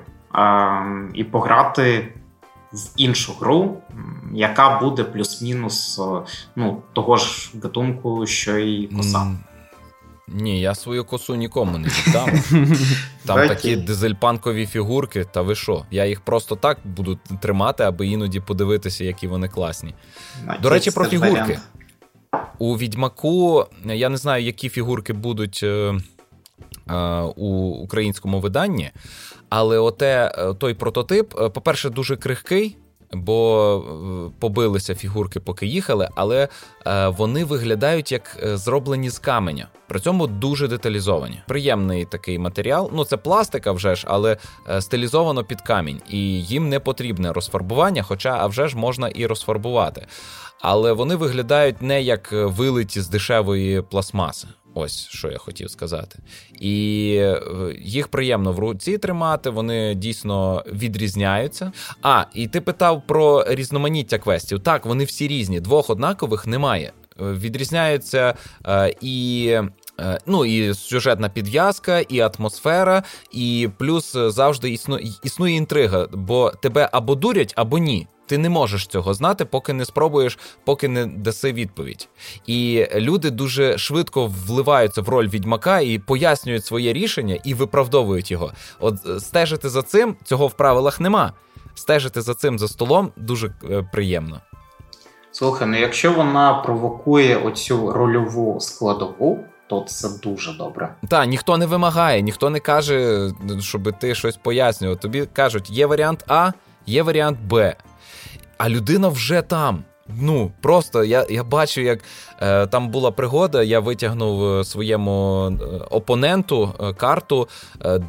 [1.14, 2.14] і пограти
[2.74, 3.76] в іншу гру,
[4.34, 9.36] яка буде плюс-мінус е, ну, того ж гатунку, що й коса.
[10.28, 12.30] Ні, я свою косу нікому не віддам.
[13.26, 15.84] Там такі дизельпанкові фігурки, та ви що?
[15.90, 19.94] Я їх просто так буду тримати, аби іноді подивитися, які вони класні.
[20.62, 21.58] До речі, про фігурки.
[22.58, 25.94] У відьмаку я не знаю, які фігурки будуть е,
[27.36, 28.90] у українському виданні,
[29.48, 32.76] але оте, е, той прототип, по-перше, дуже крихкий
[33.14, 36.48] бо е, побилися фігурки, поки їхали, але
[36.86, 39.68] е, вони виглядають як е, зроблені з каменя.
[39.88, 41.42] При цьому дуже деталізовані.
[41.46, 42.90] Приємний такий матеріал.
[42.94, 44.36] Ну це пластика вже ж, але
[44.80, 50.06] стилізовано під камінь, і їм не потрібне розфарбування, хоча а вже ж можна і розфарбувати.
[50.60, 54.48] Але вони виглядають не як вилиті з дешевої пластмаси.
[54.74, 56.18] Ось що я хотів сказати.
[56.60, 57.40] І е,
[57.78, 61.72] їх приємно в руці тримати, вони дійсно відрізняються.
[62.02, 64.60] А, і ти питав про різноманіття квестів.
[64.60, 66.92] Так, вони всі різні, двох однакових немає.
[67.20, 68.34] Е, відрізняються
[68.66, 69.58] е, і.
[70.00, 74.78] Е, ну і сюжетна підв'язка, і атмосфера, і плюс завжди
[75.22, 78.08] існує інтрига, бо тебе або дурять, або ні.
[78.26, 82.08] Ти не можеш цього знати, поки не спробуєш, поки не даси відповідь.
[82.46, 88.52] І люди дуже швидко вливаються в роль відьмака і пояснюють своє рішення і виправдовують його.
[88.80, 91.32] От е, стежити за цим цього в правилах нема.
[91.74, 94.40] Стежити за цим за столом дуже е, приємно.
[95.32, 99.44] Слухай, ну якщо вона провокує оцю рольову складову,
[99.80, 100.94] то це дуже добре.
[101.08, 103.28] Так, ніхто не вимагає, ніхто не каже,
[103.60, 104.96] щоб ти щось пояснював.
[104.96, 106.52] Тобі кажуть, є варіант А,
[106.86, 107.76] є варіант Б.
[108.58, 109.84] А людина вже там.
[110.08, 112.00] Ну, просто я я бачу, як
[112.42, 113.62] е, там була пригода.
[113.62, 117.48] Я витягнув е, своєму е, опоненту е, карту,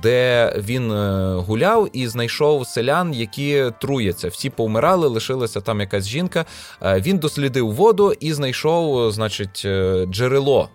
[0.04, 0.92] де він
[1.40, 4.28] гуляв і знайшов селян, які труяться.
[4.28, 6.46] Всі повмирали, лишилася там якась жінка.
[6.82, 9.68] Він дослідив воду і знайшов, значить,
[10.10, 10.70] джерело.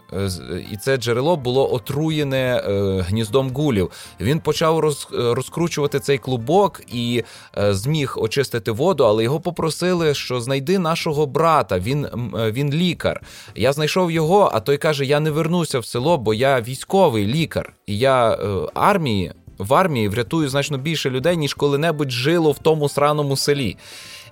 [0.73, 2.62] І це джерело було отруєне
[3.09, 3.91] гніздом гулів.
[4.21, 7.25] Він почав роз, розкручувати цей клубок і
[7.57, 13.21] зміг очистити воду, але його попросили, що знайди нашу нашого брата, він е, він лікар.
[13.55, 17.73] Я знайшов його, а той каже: Я не вернуся в село, бо я військовий лікар,
[17.87, 19.33] і я е, армії.
[19.59, 23.77] В армії врятую значно більше людей, ніж коли-небудь жило в тому сраному селі.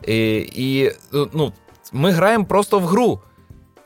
[0.07, 0.93] І, і
[1.33, 1.53] ну,
[1.93, 3.21] ми граємо просто в гру.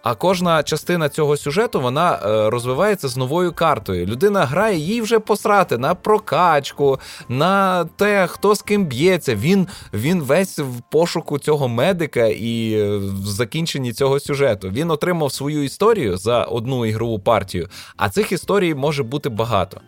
[0.03, 4.07] А кожна частина цього сюжету вона е, розвивається з новою картою.
[4.07, 9.34] Людина грає їй вже посрати на прокачку, на те, хто з ким б'ється.
[9.34, 14.68] Він він весь в пошуку цього медика і е, в закінченні цього сюжету.
[14.68, 19.80] Він отримав свою історію за одну ігрову партію, а цих історій може бути багато.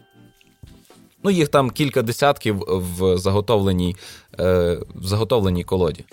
[1.24, 3.96] Ну, їх там кілька десятків в заготовленій,
[4.40, 6.04] е, в заготовленій колоді.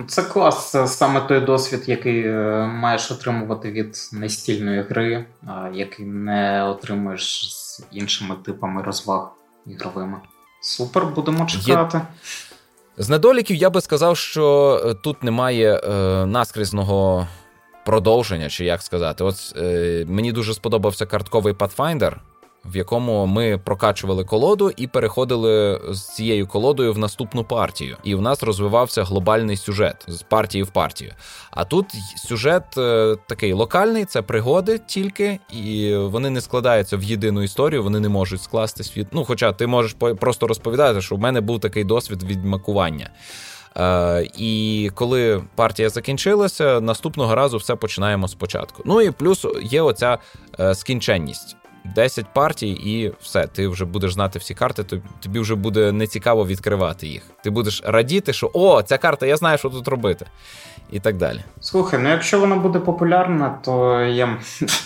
[0.00, 5.24] Ну, це клас, це саме той досвід, який е, маєш отримувати від настільної гри,
[5.72, 9.30] який не отримуєш з іншими типами розваг
[9.66, 10.16] ігровими.
[10.60, 11.98] Супер, будемо чекати.
[11.98, 12.04] Є...
[12.98, 15.90] З недоліків я би сказав, що е, тут немає е,
[16.26, 17.28] наскрізного
[17.86, 19.24] продовження, чи як сказати.
[19.24, 22.12] От е, мені дуже сподобався картковий Pathfinder
[22.64, 27.96] в якому ми прокачували колоду і переходили з цією колодою в наступну партію.
[28.04, 31.12] І в нас розвивався глобальний сюжет з партії в партію.
[31.50, 31.86] А тут
[32.16, 38.00] сюжет е, такий локальний, це пригоди тільки, і вони не складаються в єдину історію, вони
[38.00, 39.06] не можуть скластись від.
[39.12, 43.10] Ну, хоча ти можеш просто розповідати, що в мене був такий досвід відмакування.
[43.76, 48.82] Е, І коли партія закінчилася, наступного разу все починаємо спочатку.
[48.86, 50.18] Ну і плюс є оця
[50.60, 51.56] е, скінченність.
[51.84, 54.84] 10 партій, і все, ти вже будеш знати всі карти,
[55.20, 57.22] тобі вже буде нецікаво відкривати їх.
[57.44, 60.26] Ти будеш радіти, що о, ця карта, я знаю, що тут робити.
[60.90, 61.40] І так далі.
[61.60, 64.38] Слухай, ну якщо вона буде популярна, то я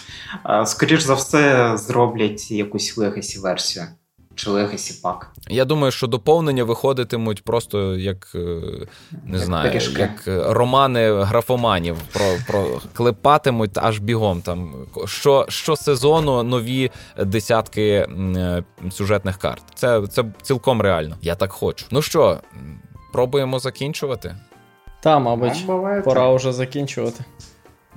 [0.66, 3.86] скоріш за все зроблять якусь legacy версію
[4.36, 5.16] чи Legacy Pack.
[5.48, 8.38] Я думаю, що доповнення виходитимуть просто як е,
[9.24, 10.00] не як знаю, пиріжки.
[10.00, 11.96] як е, романи графоманів.
[12.12, 14.42] Про про клепатимуть аж бігом.
[14.42, 14.74] Там
[15.06, 19.62] що що сезону нові десятки е, сюжетних карт.
[19.74, 21.16] Це, Це цілком реально.
[21.22, 21.86] Я так хочу.
[21.90, 22.38] Ну що,
[23.12, 24.36] пробуємо закінчувати?
[25.02, 25.66] Та, мабуть,
[26.04, 27.24] пора вже закінчувати.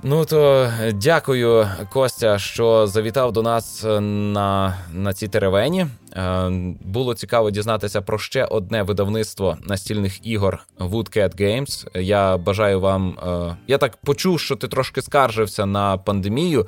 [0.02, 5.86] Ну то дякую, Костя, що завітав до нас е, на на цій теревені.
[6.16, 6.50] Е,
[6.84, 12.00] було цікаво дізнатися про ще одне видавництво настільних ігор Woodcat Games.
[12.00, 13.18] Я бажаю вам.
[13.50, 16.66] Е, я так почув, що ти трошки скаржився на пандемію.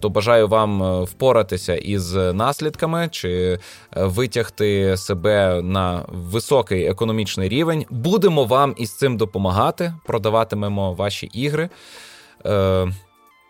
[0.00, 3.58] То бажаю вам впоратися із наслідками чи
[3.96, 7.84] витягти себе на високий економічний рівень.
[7.90, 9.94] Будемо вам із цим допомагати.
[10.06, 11.68] Продаватимемо ваші ігри.
[12.46, 12.92] Е,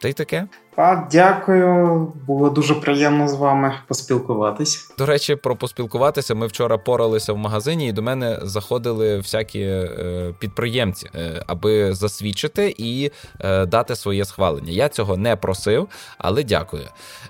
[0.00, 0.46] Та й таке.
[0.76, 4.94] А, Дякую, було дуже приємно з вами поспілкуватись.
[4.98, 6.34] До речі, про поспілкуватися.
[6.34, 12.74] Ми вчора поралися в магазині, і до мене заходили всякі е, підприємці, е, аби засвідчити
[12.78, 13.10] і
[13.40, 14.72] е, дати своє схвалення.
[14.72, 16.86] Я цього не просив, але дякую.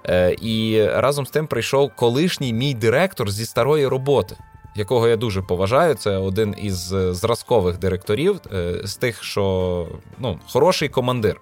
[0.08, 4.36] Е, І разом з тим прийшов колишній мій директор зі старої роботи
[4.78, 5.94] якого я дуже поважаю.
[5.94, 9.86] Це один із е, зразкових директорів, е, з тих, що
[10.18, 11.40] ну, хороший командир.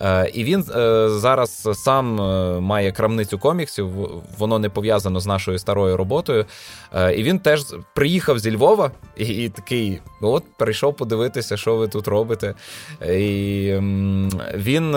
[0.00, 0.62] Е, і він
[1.06, 2.14] зараз сам
[2.62, 3.90] має крамницю коміксів,
[4.38, 6.46] воно не пов'язано з нашою старою роботою.
[7.16, 7.64] І він теж
[7.94, 12.54] приїхав зі Львова і, і такий: от, прийшов подивитися, що ви тут робите.
[13.06, 13.74] І
[14.54, 14.92] Він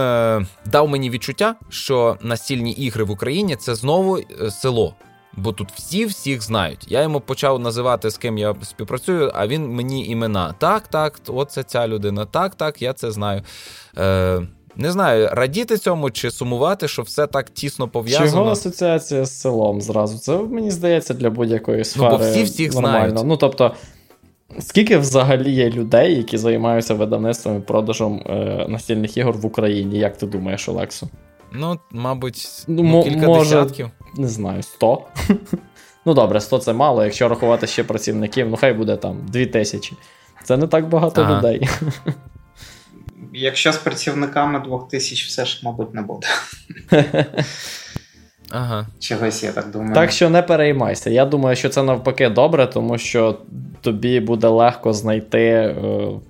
[0.65, 4.19] дав мені відчуття, що настільні ігри в Україні це знову
[4.49, 4.95] село
[5.38, 6.86] бо тут всі всіх знають.
[6.88, 10.53] Я йому почав називати, з ким я співпрацюю, а він мені імена.
[10.59, 12.25] Так, так, оце ця людина.
[12.25, 13.41] Так, так, я це знаю.
[13.97, 14.41] Е,
[14.77, 18.31] Не знаю, радіти цьому чи сумувати, що все так тісно пов'язано.
[18.31, 20.17] Чого асоціація з селом зразу?
[20.17, 22.09] Це мені здається для будь-якої сфери.
[22.11, 23.09] Ну, бо всі всіх нормально.
[23.09, 23.27] знають.
[23.27, 23.73] Ну, тобто,
[24.59, 29.99] скільки взагалі є людей, які займаються видавництвом і продажем е, настільних ігор в Україні?
[29.99, 31.09] Як ти думаєш, Олексу?
[31.53, 33.89] Ну, мабуть, ну, ну кілька може, десятків.
[34.18, 35.01] Не знаю, 100.
[36.05, 39.93] ну добре, 100 це мало, якщо рахувати ще працівників, ну хай буде там 2000.
[40.43, 41.38] Це не так багато ага.
[41.38, 41.70] людей.
[43.34, 46.28] Якщо з працівниками 2000 все ж, мабуть, не буде.
[48.49, 48.88] Ага.
[48.99, 49.93] Чогось я так думаю.
[49.93, 51.09] Так що не переймайся.
[51.09, 53.39] Я думаю, що це навпаки добре, тому що
[53.82, 55.76] тобі буде легко знайти е,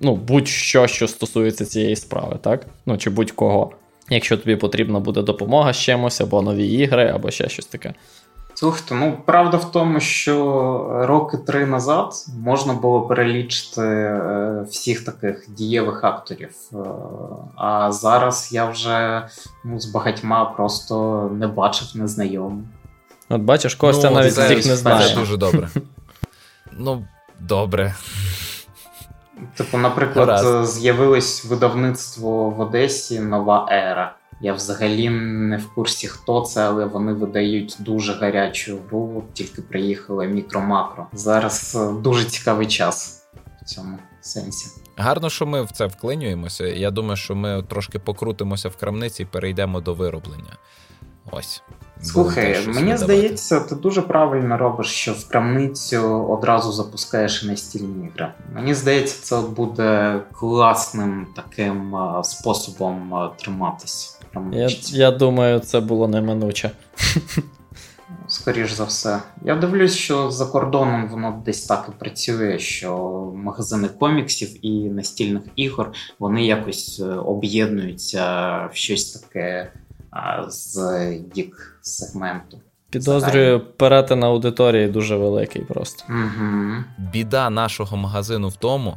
[0.00, 2.66] ну, будь-що, що стосується цієї справи, так?
[2.86, 3.72] Ну чи будь-кого.
[4.10, 7.94] Якщо тобі потрібна буде допомога з чимось, або нові ігри, або ще щось таке.
[8.58, 15.46] Слухайте, ну правда в тому, що роки три назад можна було перелічити е, всіх таких
[15.48, 16.54] дієвих акторів.
[16.72, 16.76] Е,
[17.56, 19.28] а зараз я вже
[19.64, 22.64] ну, з багатьма просто не бачив, не знайомий.
[23.28, 25.08] От бачиш, Костя ну, навіть всіх не знає.
[25.08, 25.68] Це дуже добре.
[26.78, 27.04] Ну,
[27.40, 27.94] добре.
[29.56, 30.74] Типу, наприклад, Раз.
[30.74, 34.16] з'явилось видавництво в Одесі Нова Ера.
[34.40, 39.24] Я взагалі не в курсі, хто це, але вони видають дуже гарячу гру.
[39.32, 41.06] Тільки приїхали мікро-макро.
[41.12, 43.26] Зараз е, дуже цікавий час
[43.62, 44.80] в цьому сенсі.
[44.96, 46.66] Гарно, що ми в це вклинюємося.
[46.66, 50.56] Я думаю, що ми трошки покрутимося в крамниці і перейдемо до вироблення.
[51.30, 51.62] Ось.
[52.02, 52.98] Слухай, мені видавати.
[52.98, 58.32] здається, ти дуже правильно робиш, що в крамницю одразу запускаєш настільні ігри.
[58.54, 64.18] Мені здається, це буде класним таким способом триматись.
[64.52, 66.70] Я, я думаю, це було неминуче.
[68.28, 69.18] Скоріш за все.
[69.44, 72.98] Я дивлюсь, що за кордоном воно десь так і працює, що
[73.34, 78.24] магазини коміксів і настільних ігор вони якось е, об'єднуються
[78.72, 79.72] в щось таке
[80.48, 80.78] з
[81.36, 82.60] гік сегменту.
[82.90, 86.04] Підозрюю, перетин аудиторії дуже великий просто.
[86.08, 86.84] Угу.
[86.98, 88.96] Біда нашого магазину в тому,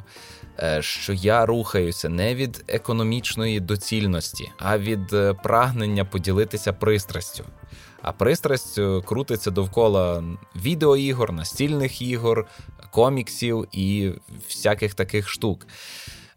[0.59, 7.43] е, що я рухаюся не від економічної доцільності, а від е, прагнення поділитися пристрастю.
[8.01, 10.23] А пристрасть крутиться довкола
[10.55, 12.47] відеоігор, настільних ігор,
[12.91, 14.11] коміксів і
[14.47, 15.67] всяких таких штук.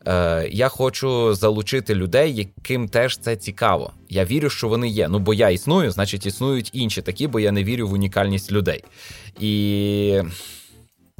[0.06, 3.92] Е, Я хочу залучити людей, яким теж це цікаво.
[4.08, 5.08] Я вірю, що вони є.
[5.08, 8.84] Ну, бо я існую, значить, існують інші такі, бо я не вірю в унікальність людей.
[9.40, 10.22] І.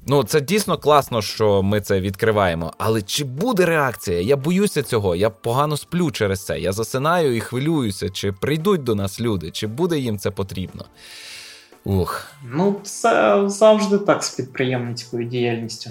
[0.07, 2.73] Ну, це дійсно класно, що ми це відкриваємо.
[2.79, 4.21] Але чи буде реакція?
[4.21, 5.17] Я боюся цього.
[5.17, 6.61] Я погано сплю через це.
[6.61, 10.85] Я засинаю і хвилююся, чи прийдуть до нас люди, чи буде їм це потрібно.
[11.85, 12.27] Ух.
[12.45, 15.91] Ну, це завжди так з підприємницькою діяльністю.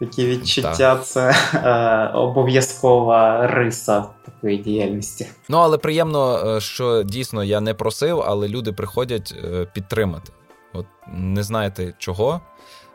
[0.00, 1.06] Такі відчуття так.
[1.06, 5.26] це е, обов'язкова риса такої діяльності.
[5.48, 10.32] Ну але приємно, е, що дійсно я не просив, але люди приходять е, підтримати.
[10.72, 12.40] От не знаєте чого.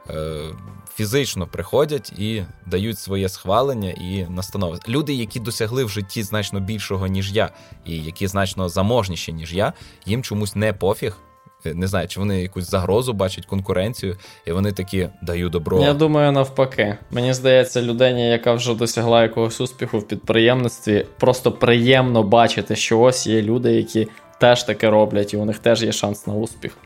[0.09, 0.55] Е,
[0.95, 4.79] фізично приходять і дають своє схвалення і настанови.
[4.87, 7.49] Люди, які досягли в житті значно більшого, ніж я,
[7.85, 9.73] і які значно заможніші, ніж я,
[10.05, 11.17] їм чомусь не пофіг.
[11.65, 15.81] Е, не знаю, чи вони якусь загрозу бачать, конкуренцію, і вони такі даю добро.
[15.81, 16.97] Я думаю, навпаки.
[17.11, 23.27] Мені здається, людині, яка вже досягла якогось успіху в підприємництві, просто приємно бачити, що ось
[23.27, 24.07] є люди, які
[24.39, 26.77] теж таке роблять, і у них теж є шанс на успіх.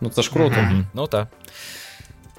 [0.00, 0.54] Ну це ж круто.
[0.54, 0.84] Mm-hmm.
[0.94, 1.28] Ну так.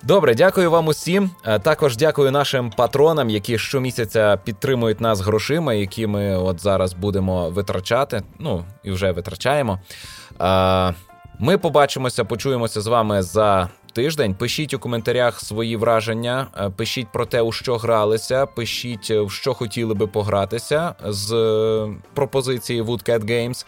[0.03, 1.31] Добре, дякую вам усім.
[1.45, 7.49] Е, також дякую нашим патронам, які щомісяця підтримують нас грошима, які ми от зараз будемо
[7.49, 8.21] витрачати.
[8.39, 9.79] Ну і вже витрачаємо.
[11.39, 14.35] Е, ми побачимося, почуємося з вами за тиждень.
[14.35, 19.53] Пишіть у коментарях свої враження, е, пишіть про те, у що гралися, пишіть, в що
[19.53, 21.29] хотіли би погратися з
[22.13, 23.65] пропозиції Woodcat Games.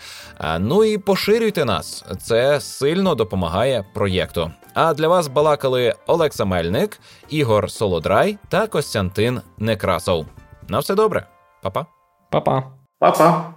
[0.59, 2.05] Ну і поширюйте нас.
[2.21, 4.51] Це сильно допомагає проєкту.
[4.73, 6.99] А для вас балакали Олекса Мельник,
[7.29, 10.25] Ігор Солодрай та Костянтин Некрасов.
[10.67, 11.27] На все добре,
[11.61, 11.85] Па-па.
[12.29, 12.63] Па-па.
[12.99, 13.53] Па-па.